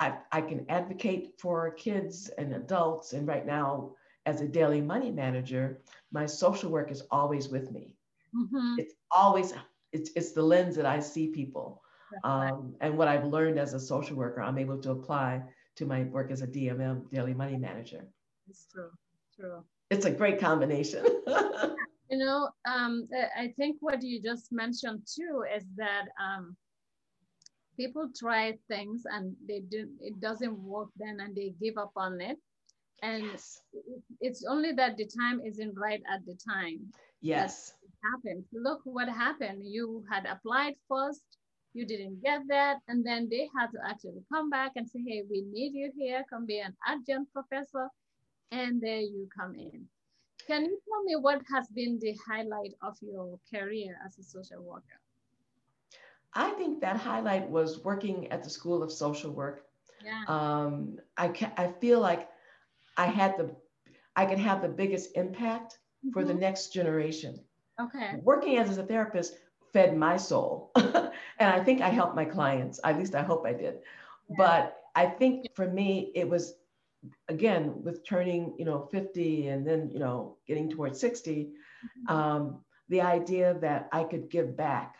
[0.00, 3.12] I, I can advocate for kids and adults.
[3.12, 3.92] And right now,
[4.24, 5.82] as a daily money manager,
[6.12, 7.94] my social work is always with me.
[8.34, 8.76] Mm-hmm.
[8.78, 9.52] It's always,
[9.92, 11.81] it's, it's the lens that I see people.
[12.24, 15.42] Um, and what I've learned as a social worker, I'm able to apply
[15.76, 18.04] to my work as a DMM, daily money manager.
[18.48, 18.90] It's true,
[19.34, 19.64] true.
[19.90, 21.04] It's a great combination.
[22.12, 23.08] you know um,
[23.38, 26.54] i think what you just mentioned too is that um,
[27.76, 32.20] people try things and they do it doesn't work then and they give up on
[32.20, 32.36] it
[33.02, 33.62] and yes.
[34.20, 36.78] it's only that the time isn't right at the time
[37.22, 37.72] yes
[38.12, 41.22] happened look what happened you had applied first
[41.74, 45.22] you didn't get that and then they had to actually come back and say hey
[45.30, 47.88] we need you here come be an adjunct professor
[48.50, 49.86] and there you come in
[50.46, 54.62] can you tell me what has been the highlight of your career as a social
[54.62, 55.00] worker?
[56.34, 59.64] I think that highlight was working at the School of Social Work.
[60.04, 60.24] Yeah.
[60.26, 62.28] Um, I, can, I feel like
[62.96, 63.54] I had the,
[64.16, 66.12] I can have the biggest impact mm-hmm.
[66.12, 66.40] for the mm-hmm.
[66.40, 67.38] next generation.
[67.80, 68.20] Okay.
[68.22, 69.36] Working as a therapist
[69.72, 70.72] fed my soul.
[71.42, 72.80] and I think I helped my clients.
[72.84, 73.78] At least I hope I did.
[74.28, 74.36] Yeah.
[74.38, 76.54] But I think for me, it was
[77.28, 82.14] again with turning you know 50 and then you know getting towards 60 mm-hmm.
[82.14, 84.96] um, the idea that i could give back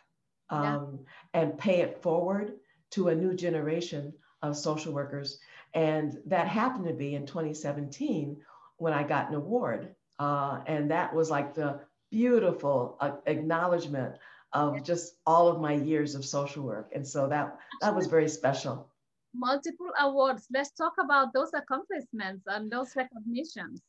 [0.50, 0.98] um,
[1.32, 1.42] yeah.
[1.42, 2.54] and pay it forward
[2.90, 4.12] to a new generation
[4.42, 5.38] of social workers
[5.74, 8.36] and that happened to be in 2017
[8.78, 11.78] when i got an award uh, and that was like the
[12.10, 14.16] beautiful uh, acknowledgement
[14.52, 18.28] of just all of my years of social work and so that that was very
[18.28, 18.92] special
[19.34, 20.46] multiple awards.
[20.52, 23.80] Let's talk about those accomplishments and those recognitions.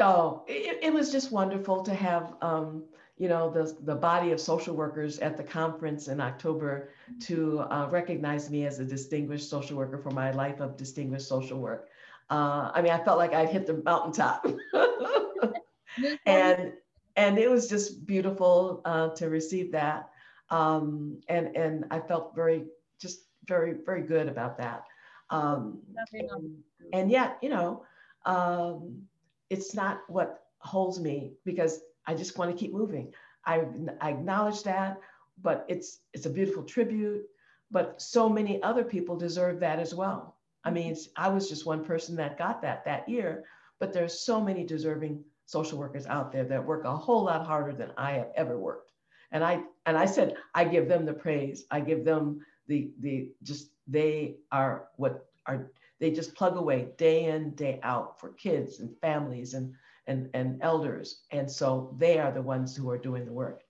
[0.00, 2.84] Oh, it, it was just wonderful to have, um,
[3.16, 6.90] you know, the, the body of social workers at the conference in October
[7.20, 11.60] to uh, recognize me as a distinguished social worker for my life of distinguished social
[11.60, 11.88] work.
[12.28, 14.46] Uh, I mean, I felt like I'd hit the mountaintop.
[16.26, 16.72] and
[17.16, 20.10] and it was just beautiful uh, to receive that.
[20.50, 22.64] Um, and, and I felt very,
[23.00, 24.84] just very, very good about that.
[25.30, 25.80] Um,
[26.12, 26.56] and,
[26.92, 27.84] and, yet, you know,
[28.26, 29.02] um,
[29.50, 33.12] it's not what holds me because I just want to keep moving.
[33.46, 33.64] I,
[34.00, 35.00] I acknowledge that,
[35.42, 37.26] but it's it's a beautiful tribute.
[37.70, 40.36] but so many other people deserve that as well.
[40.64, 43.44] I mean, I was just one person that got that that year,
[43.80, 47.72] but there's so many deserving social workers out there that work a whole lot harder
[47.72, 48.92] than I have ever worked.
[49.32, 51.64] And I and I said I give them the praise.
[51.70, 55.70] I give them the the just they are what are
[56.00, 59.74] they just plug away day in day out for kids and families and
[60.06, 63.63] and and elders and so they are the ones who are doing the work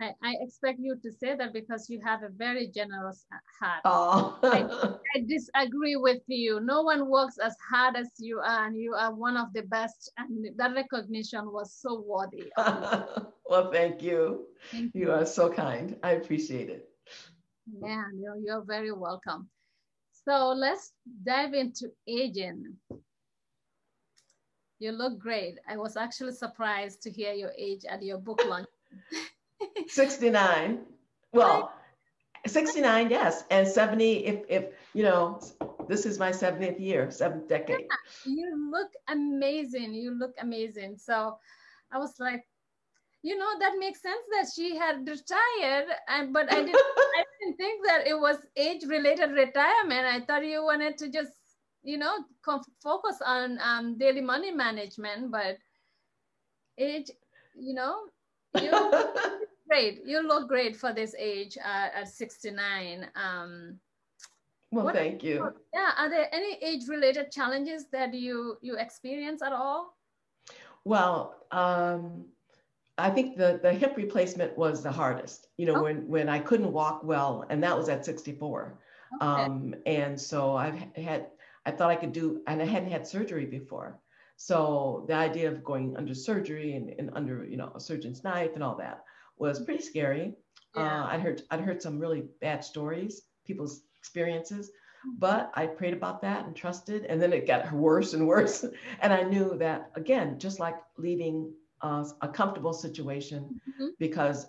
[0.00, 3.26] I, I expect you to say that because you have a very generous
[3.60, 3.82] heart.
[3.84, 4.38] Oh.
[4.42, 4.64] I,
[5.14, 6.60] I, disagree with you.
[6.60, 10.10] No one works as hard as you are, and you are one of the best.
[10.16, 12.50] And that recognition was so worthy.
[12.56, 14.46] well, thank you.
[14.70, 15.02] thank you.
[15.02, 15.96] You are so kind.
[16.02, 16.88] I appreciate it.
[17.82, 19.50] Yeah, you're, you're very welcome.
[20.26, 20.92] So let's
[21.26, 22.64] dive into aging.
[24.78, 25.58] You look great.
[25.68, 28.66] I was actually surprised to hear your age at your book launch.
[29.88, 30.80] 69.
[31.32, 31.72] Well,
[32.46, 33.44] 69, yes.
[33.50, 34.64] And 70, if, if,
[34.94, 35.40] you know,
[35.88, 37.80] this is my 70th year, seventh decade.
[37.80, 39.94] Yeah, you look amazing.
[39.94, 40.96] You look amazing.
[40.98, 41.38] So
[41.92, 42.44] I was like,
[43.22, 45.88] you know, that makes sense that she had retired.
[46.08, 46.74] And, but I didn't,
[47.18, 50.06] I didn't think that it was age related retirement.
[50.06, 51.32] I thought you wanted to just,
[51.82, 52.24] you know,
[52.82, 55.58] focus on um, daily money management, but
[56.78, 57.10] age,
[57.54, 58.04] you know,
[58.58, 58.70] you
[59.70, 60.02] great.
[60.04, 63.06] You look great for this age uh, at 69.
[63.14, 63.78] Um,
[64.72, 65.52] well, thank you.
[65.72, 65.92] Yeah.
[65.96, 69.96] Are there any age related challenges that you, you experience at all?
[70.84, 72.26] Well, um,
[72.98, 75.82] I think the, the hip replacement was the hardest, you know, oh.
[75.82, 78.78] when, when I couldn't walk well, and that was at 64.
[79.16, 79.26] Okay.
[79.26, 81.26] Um, and so I've had,
[81.66, 83.98] I thought I could do, and I hadn't had surgery before.
[84.36, 88.52] So the idea of going under surgery and, and under, you know, a surgeon's knife
[88.54, 89.04] and all that
[89.40, 90.34] was pretty scary.
[90.76, 91.02] Yeah.
[91.02, 94.70] Uh, I heard I'd heard some really bad stories, people's experiences,
[95.18, 98.64] but I prayed about that and trusted, and then it got worse and worse.
[99.00, 103.88] and I knew that again, just like leaving uh, a comfortable situation, mm-hmm.
[103.98, 104.46] because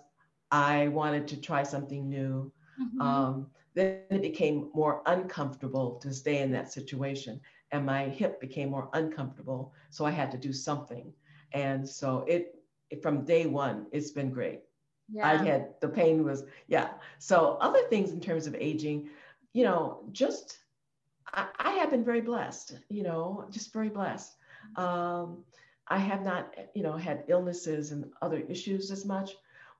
[0.50, 2.52] I wanted to try something new.
[2.80, 3.00] Mm-hmm.
[3.00, 7.40] Um, then it became more uncomfortable to stay in that situation,
[7.72, 9.72] and my hip became more uncomfortable.
[9.90, 11.12] So I had to do something,
[11.52, 12.54] and so it
[13.02, 14.60] from day one, it's been great
[15.12, 15.28] yeah.
[15.28, 16.90] I had the pain was, yeah.
[17.18, 19.10] So other things in terms of aging,
[19.52, 20.58] you know, just
[21.32, 24.34] I, I have been very blessed, you know, just very blessed.
[24.76, 25.44] Um,
[25.88, 29.32] I have not, you know, had illnesses and other issues as much,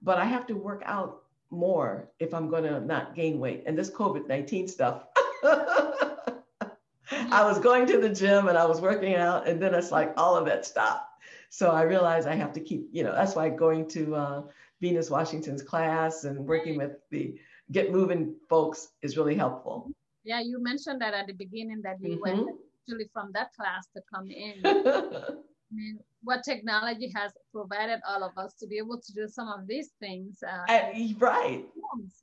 [0.02, 3.64] but I have to work out more if I'm going to not gain weight.
[3.66, 5.04] And this COVID 19 stuff,
[5.44, 10.12] I was going to the gym and I was working out, and then it's like
[10.16, 11.08] all of that stopped.
[11.50, 14.42] So I realized I have to keep, you know, that's why going to uh,
[14.82, 17.38] Venus Washington's class and working with the
[17.70, 19.90] Get Moving folks is really helpful.
[20.24, 22.20] Yeah, you mentioned that at the beginning that you mm-hmm.
[22.20, 22.48] went
[22.82, 24.60] actually from that class to come in.
[24.64, 29.48] I mean, what technology has provided all of us to be able to do some
[29.48, 30.42] of these things.
[30.42, 31.64] Uh, and, right.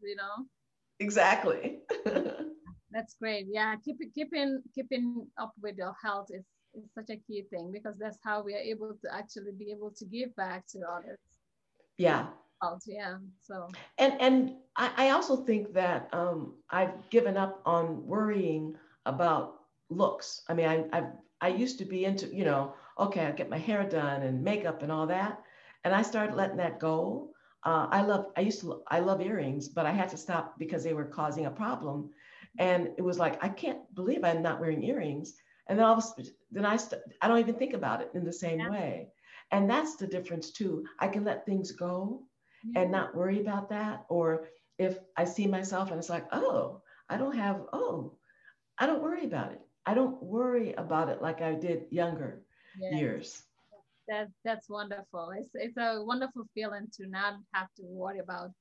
[0.03, 0.45] You know.
[0.99, 1.80] Exactly.
[2.91, 3.47] that's great.
[3.49, 6.43] Yeah, keep keeping keeping up with your health is,
[6.74, 9.91] is such a key thing because that's how we are able to actually be able
[9.91, 11.20] to give back to others.
[11.97, 12.28] Yeah,
[12.86, 13.68] yeah so.
[13.97, 19.55] And and i, I also think that um, i've given up on worrying about
[19.89, 20.43] looks.
[20.49, 21.03] I mean I, I
[21.41, 24.84] i used to be into you know okay i get my hair done and makeup
[24.84, 25.41] and all that
[25.84, 27.32] and i started letting that go.
[27.64, 30.84] Uh, i love i used to i love earrings but i had to stop because
[30.84, 32.10] they were causing a problem.
[32.57, 35.34] And it was like i can't believe i'm not wearing earrings.
[35.68, 38.12] And then all of a sudden then i st- i don't even think about it
[38.14, 38.70] in the same yeah.
[38.70, 39.07] way.
[39.51, 40.86] And that's the difference too.
[40.99, 42.24] I can let things go
[42.76, 44.05] and not worry about that.
[44.10, 44.47] Or
[44.78, 48.18] if I see myself and it's like, oh, I don't have, oh,
[48.78, 49.62] I don't worry about it.
[49.86, 52.41] I don't worry about it like I did younger
[52.80, 52.93] yes.
[52.99, 53.43] years.
[54.07, 55.32] That, that's wonderful.
[55.38, 58.51] It's, it's a wonderful feeling to not have to worry about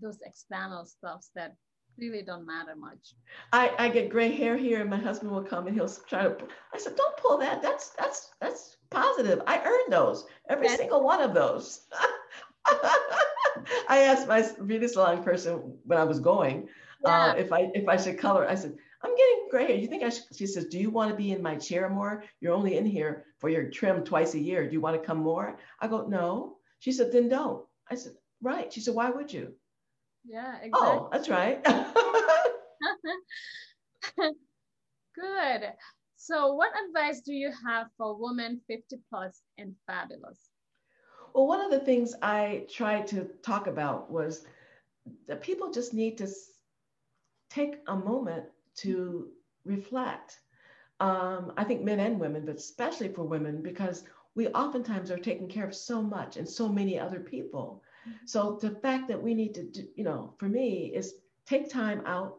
[0.00, 1.54] those external stuffs that
[1.98, 3.14] really don't matter much.
[3.52, 6.36] I, I get gray hair here and my husband will come and he'll try to,
[6.72, 7.62] I said, don't pull that.
[7.62, 9.42] That's, that's, that's positive.
[9.46, 11.82] I earned those, every that's, single one of those.
[13.88, 16.68] I asked my beauty salon person when I was going
[17.04, 17.26] uh, yeah.
[17.26, 18.48] uh, if I if I should color.
[18.48, 19.80] I said, I'm getting gray.
[19.80, 20.24] You think I should?
[20.34, 22.24] She says, Do you want to be in my chair more?
[22.40, 24.66] You're only in here for your trim twice a year.
[24.66, 25.58] Do you want to come more?
[25.80, 26.56] I go, No.
[26.78, 27.64] She said, Then don't.
[27.90, 28.12] I said,
[28.42, 28.72] Right.
[28.72, 29.54] She said, Why would you?
[30.24, 30.70] Yeah, exactly.
[30.72, 31.62] Oh, that's right.
[35.14, 35.72] Good.
[36.16, 40.48] So, what advice do you have for women 50 plus and fabulous?
[41.34, 44.44] Well, one of the things I tried to talk about was
[45.26, 46.28] that people just need to
[47.50, 48.44] take a moment
[48.76, 49.28] to
[49.64, 50.40] reflect.
[51.00, 54.04] Um, I think men and women, but especially for women, because
[54.36, 57.82] we oftentimes are taking care of so much and so many other people.
[58.08, 58.26] Mm-hmm.
[58.26, 61.14] So the fact that we need to, do, you know, for me is
[61.46, 62.36] take time out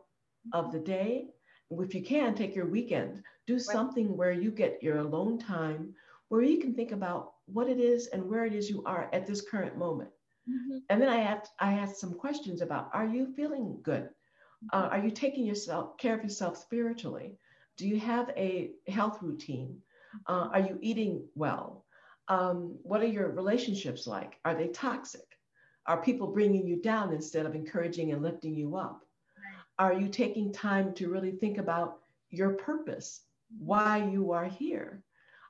[0.53, 1.27] of the day.
[1.69, 3.23] If you can, take your weekend.
[3.47, 5.93] Do something where you get your alone time,
[6.29, 9.25] where you can think about what it is and where it is you are at
[9.25, 10.09] this current moment.
[10.49, 10.77] Mm-hmm.
[10.89, 14.09] And then I have I ask some questions about: Are you feeling good?
[14.73, 17.37] Uh, are you taking yourself care of yourself spiritually?
[17.77, 19.81] Do you have a health routine?
[20.27, 21.85] Uh, are you eating well?
[22.27, 24.37] Um, what are your relationships like?
[24.45, 25.37] Are they toxic?
[25.87, 29.01] Are people bringing you down instead of encouraging and lifting you up?
[29.77, 33.21] Are you taking time to really think about your purpose,
[33.59, 35.03] why you are here?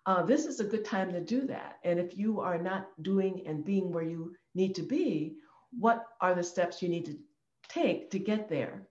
[0.05, 1.79] Uh, this is a good time to do that.
[1.83, 5.35] And if you are not doing and being where you need to be,
[5.77, 7.17] what are the steps you need to
[7.69, 8.87] take to get there?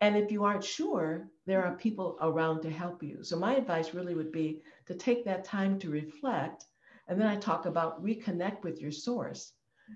[0.00, 3.22] And if you aren't sure, there are people around to help you.
[3.22, 6.64] So my advice really would be to take that time to reflect.
[7.06, 9.52] And then I talk about reconnect with your source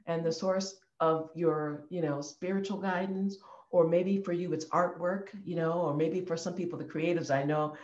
[0.06, 3.38] and the source of your, you know, spiritual guidance,
[3.70, 7.34] or maybe for you it's artwork, you know, or maybe for some people, the creatives
[7.34, 7.76] I know,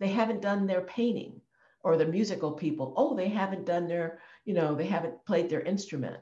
[0.00, 1.40] they haven't done their painting
[1.82, 5.62] or the musical people, oh, they haven't done their, you know, they haven't played their
[5.62, 6.16] instrument.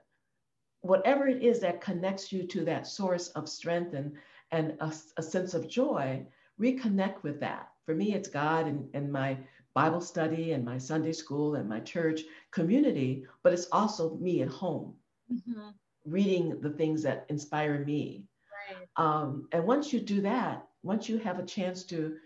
[0.83, 4.13] Whatever it is that connects you to that source of strength and,
[4.53, 6.25] and a, a sense of joy,
[6.61, 7.71] reconnect with that.
[7.85, 9.39] For me, it's God and, and my
[9.75, 14.49] Bible study and my Sunday school and my church community, but it's also me at
[14.49, 14.95] home,
[15.33, 15.71] mm-hmm.
[16.05, 18.25] reading the things that inspire me.
[18.71, 18.89] Right.
[18.97, 22.17] Um, and once you do that, once you have a chance to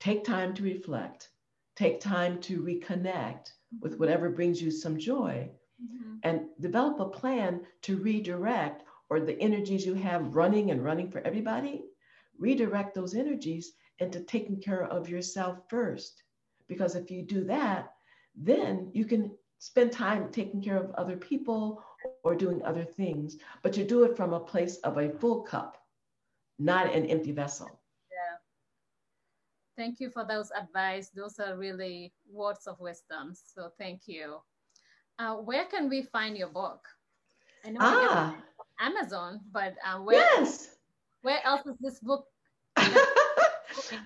[0.00, 1.30] take time to reflect,
[1.76, 4.00] take time to reconnect with mm-hmm.
[4.00, 5.48] whatever brings you some joy,
[5.82, 6.16] mm-hmm.
[6.22, 11.20] and develop a plan to redirect or the energies you have running and running for
[11.20, 11.84] everybody,
[12.38, 16.22] redirect those energies into taking care of yourself first.
[16.68, 17.92] Because if you do that,
[18.34, 21.82] then you can spend time taking care of other people
[22.24, 25.78] or doing other things, but you do it from a place of a full cup,
[26.58, 27.80] not an empty vessel.
[29.76, 31.10] Thank you for those advice.
[31.14, 33.34] Those are really words of wisdom.
[33.34, 34.38] So thank you.
[35.18, 36.80] Uh, where can we find your book?
[37.64, 38.36] I know ah.
[38.80, 40.76] Amazon, but uh, where, yes.
[41.22, 42.26] where else is this book?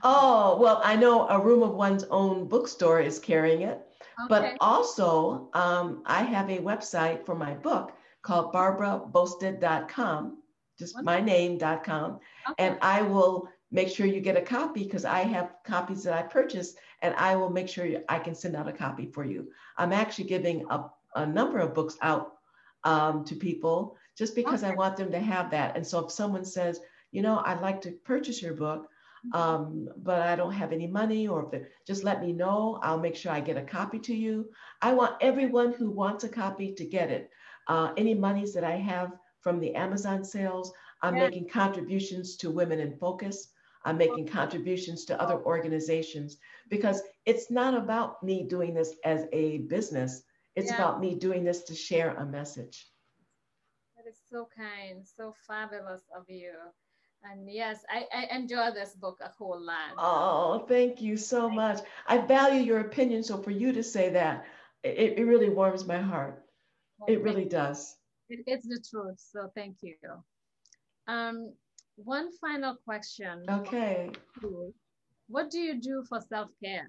[0.03, 3.81] oh, well, I know a room of one's own bookstore is carrying it.
[4.25, 4.29] Okay.
[4.29, 7.93] But also, um, I have a website for my book
[8.23, 10.39] called barbaraboasted.com,
[10.79, 11.05] just okay.
[11.05, 12.21] my name.com.
[12.51, 12.55] Okay.
[12.59, 16.23] And I will make sure you get a copy because I have copies that I
[16.23, 19.49] purchased and I will make sure I can send out a copy for you.
[19.77, 22.35] I'm actually giving a, a number of books out
[22.85, 24.73] um, to people just because okay.
[24.73, 25.77] I want them to have that.
[25.77, 26.81] And so if someone says,
[27.12, 28.89] you know, I'd like to purchase your book,
[29.27, 29.37] mm-hmm.
[29.41, 33.16] um, but I don't have any money, or if just let me know, I'll make
[33.16, 34.51] sure I get a copy to you.
[34.83, 37.31] I want everyone who wants a copy to get it.
[37.68, 41.29] Uh, any monies that I have from the Amazon sales, I'm yeah.
[41.29, 43.49] making contributions to Women in Focus.
[43.85, 46.37] I'm making contributions to other organizations
[46.68, 50.22] because it's not about me doing this as a business.
[50.57, 50.76] It's yeah.
[50.76, 52.87] about me doing this to share a message.
[53.97, 56.53] That is so kind, so fabulous of you.
[57.22, 59.93] And yes, I, I enjoy this book a whole lot.
[59.99, 61.78] Oh, thank you so thank much.
[61.78, 61.85] You.
[62.09, 63.22] I value your opinion.
[63.22, 64.47] So for you to say that,
[64.83, 66.43] it, it really warms my heart.
[66.99, 67.97] Well, it really does.
[68.31, 69.20] It, it's the truth.
[69.33, 69.97] So thank you.
[71.07, 71.53] Um,
[71.97, 73.45] one final question.
[73.49, 74.11] Okay.
[75.28, 76.88] What do you do for self-care?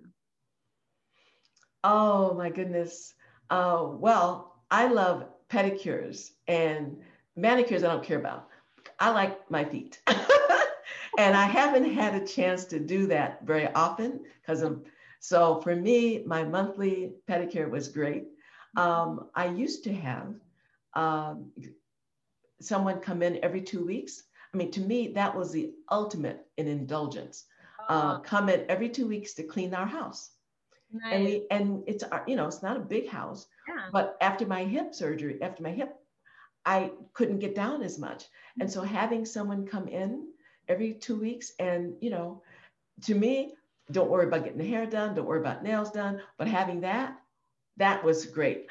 [1.83, 3.13] Oh my goodness.
[3.49, 6.97] Uh, well, I love pedicures and
[7.35, 8.47] manicures I don't care about.
[8.99, 9.99] I like my feet.
[11.17, 14.85] and I haven't had a chance to do that very often because of
[15.19, 18.25] so for me, my monthly pedicure was great.
[18.75, 20.33] Um, I used to have
[20.95, 21.51] um,
[22.59, 24.23] someone come in every two weeks.
[24.53, 27.45] I mean, to me, that was the ultimate in indulgence.
[27.89, 28.19] Uh, uh-huh.
[28.19, 30.31] come in every two weeks to clean our house.
[30.93, 31.13] Nice.
[31.13, 33.87] And we and it's you know it's not a big house, yeah.
[33.93, 35.95] but after my hip surgery, after my hip,
[36.65, 38.25] I couldn't get down as much,
[38.59, 40.27] and so having someone come in
[40.67, 42.43] every two weeks and you know,
[43.03, 43.53] to me,
[43.91, 47.17] don't worry about getting the hair done, don't worry about nails done, but having that,
[47.77, 48.67] that was great.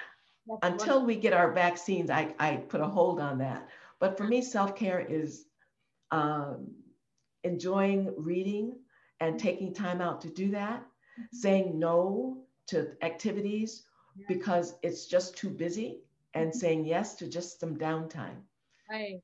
[0.47, 1.07] That's Until wonderful.
[1.07, 3.67] we get our vaccines, I I put a hold on that.
[3.99, 5.47] But for me, self care is
[6.11, 6.71] um,
[7.45, 8.77] enjoying reading
[9.21, 11.37] and taking time out to do that, mm-hmm.
[11.37, 12.39] saying no
[12.69, 13.85] to activities
[14.17, 14.25] yeah.
[14.29, 16.01] because it's just too busy,
[16.35, 16.59] and mm-hmm.
[16.59, 18.41] saying yes to just some downtime.
[18.91, 19.21] Right.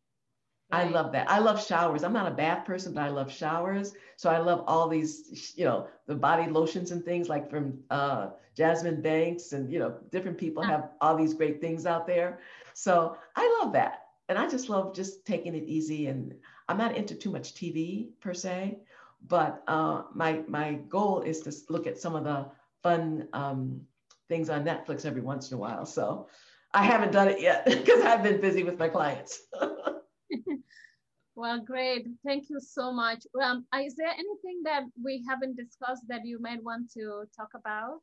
[0.73, 1.31] I love that.
[1.31, 2.03] I love showers.
[2.03, 3.95] I'm not a bath person, but I love showers.
[4.17, 8.31] So I love all these, you know, the body lotions and things like from uh,
[8.57, 12.41] Jasmine Banks and, you know, different people have all these great things out there.
[12.75, 14.07] So I love that.
[14.29, 16.09] And I just love just taking it easy.
[16.09, 16.35] And
[16.69, 18.79] I'm not into too much TV per se,
[19.27, 22.47] but uh, my, my goal is to look at some of the
[22.83, 23.81] fun um,
[24.29, 25.87] things on Netflix every once in a while.
[25.87, 26.29] So
[26.73, 29.43] I haven't done it yet because I've been busy with my clients.
[31.35, 32.09] well, great.
[32.25, 33.25] Thank you so much.
[33.43, 38.01] Um, is there anything that we haven't discussed that you might want to talk about?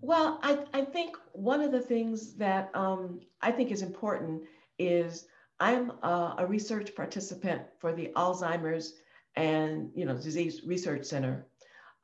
[0.00, 4.42] Well, I, I think one of the things that um, I think is important
[4.78, 5.26] is
[5.60, 8.94] I'm a, a, research participant for the Alzheimer's
[9.36, 11.46] and you know Disease Research Center,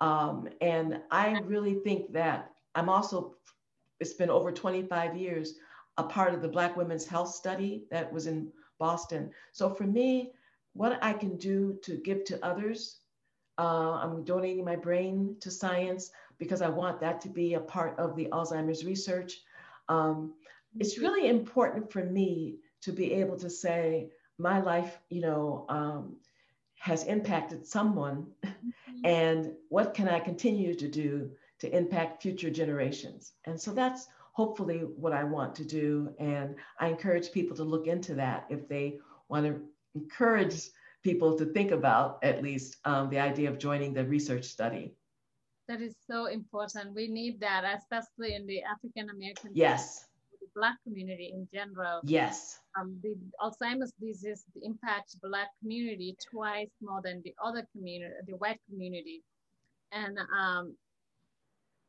[0.01, 3.35] um, and I really think that I'm also.
[4.01, 5.55] It's been over 25 years
[5.97, 9.31] a part of the Black Women's Health Study that was in Boston.
[9.53, 10.33] So for me,
[10.73, 12.99] what I can do to give to others,
[13.59, 17.99] uh, I'm donating my brain to science because I want that to be a part
[17.99, 19.41] of the Alzheimer's research.
[19.89, 20.35] Um,
[20.79, 26.17] it's really important for me to be able to say my life, you know, um,
[26.79, 29.07] has impacted someone, mm-hmm.
[29.07, 31.31] and what can I continue to do
[31.61, 33.33] to impact future generations?
[33.47, 36.13] And so that's hopefully what I want to do.
[36.19, 39.61] And I encourage people to look into that if they want to
[39.95, 40.57] encourage
[41.03, 44.95] people to think about at least um, the idea of joining the research study.
[45.69, 46.95] That is so important.
[46.95, 49.51] We need that, especially in the African American.
[49.55, 50.07] Yes.
[50.55, 52.01] Black community in general.
[52.05, 52.61] Yes.
[52.79, 58.61] Um, the Alzheimer's disease impacts Black community twice more than the other community, the white
[58.69, 59.23] community.
[59.93, 60.77] And um,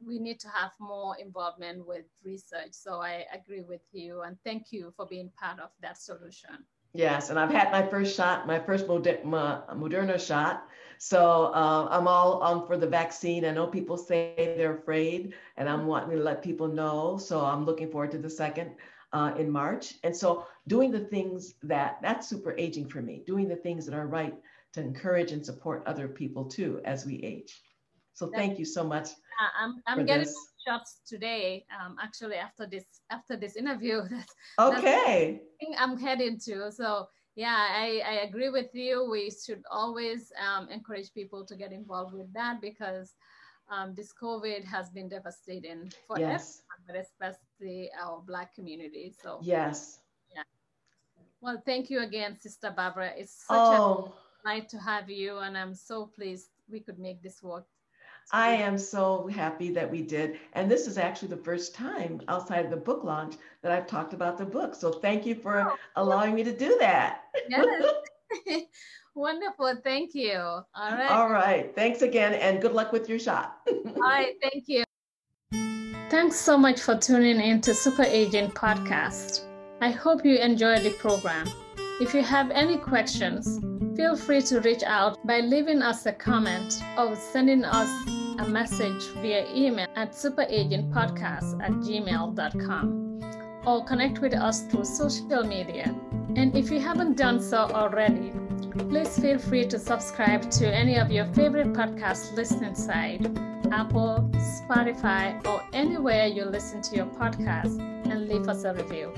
[0.05, 2.71] we need to have more involvement with research.
[2.71, 6.65] So I agree with you and thank you for being part of that solution.
[6.95, 10.67] Yes, and I've had my first shot, my first Moderna shot.
[10.97, 13.43] So uh, I'm all on for the vaccine.
[13.43, 17.17] I know people say they're afraid, and I'm wanting to let people know.
[17.17, 18.71] So I'm looking forward to the second
[19.11, 19.95] uh, in March.
[20.05, 23.93] And so doing the things that that's super aging for me, doing the things that
[23.93, 24.35] are right
[24.73, 27.61] to encourage and support other people too as we age.
[28.13, 29.09] So thank you so much
[29.41, 30.35] uh, I'm, I'm getting this.
[30.65, 31.65] Shots today.
[31.79, 35.41] Um, actually, after this after this interview, that's, okay.
[35.61, 36.71] That's I'm heading to.
[36.71, 39.09] So yeah, I, I agree with you.
[39.09, 43.13] We should always um, encourage people to get involved with that because
[43.69, 46.61] um, this COVID has been devastating for yes.
[46.79, 49.13] everyone, but especially our Black community.
[49.21, 49.99] So yes.
[50.33, 50.43] Yeah.
[51.41, 53.11] Well, thank you again, Sister Barbara.
[53.17, 54.13] It's such oh.
[54.45, 57.65] a night to have you, and I'm so pleased we could make this work
[58.31, 60.39] I am so happy that we did.
[60.53, 64.13] And this is actually the first time outside of the book launch that I've talked
[64.13, 64.75] about the book.
[64.75, 67.23] So thank you for oh, allowing me to do that.
[67.49, 67.65] Yes.
[69.15, 69.75] Wonderful.
[69.83, 70.37] Thank you.
[70.37, 71.11] All right.
[71.11, 71.73] All right.
[71.73, 73.59] Thanks again and good luck with your shot.
[73.67, 74.33] All right.
[74.41, 74.83] Thank you.
[76.09, 79.45] Thanks so much for tuning in to Super Aging Podcast.
[79.81, 81.47] I hope you enjoyed the program.
[82.01, 83.59] If you have any questions,
[83.95, 87.89] feel free to reach out by leaving us a comment or sending us
[88.39, 93.21] a message via email at superagingpodcast at gmail.com
[93.65, 95.95] or connect with us through social media.
[96.35, 98.33] And if you haven't done so already,
[98.77, 103.25] please feel free to subscribe to any of your favorite podcast listening site,
[103.71, 107.79] Apple, Spotify, or anywhere you listen to your podcast
[108.09, 109.11] and leave us a review.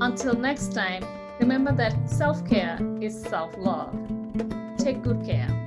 [0.00, 1.04] Until next time,
[1.40, 3.94] Remember that self care is self love.
[4.76, 5.59] Take good care.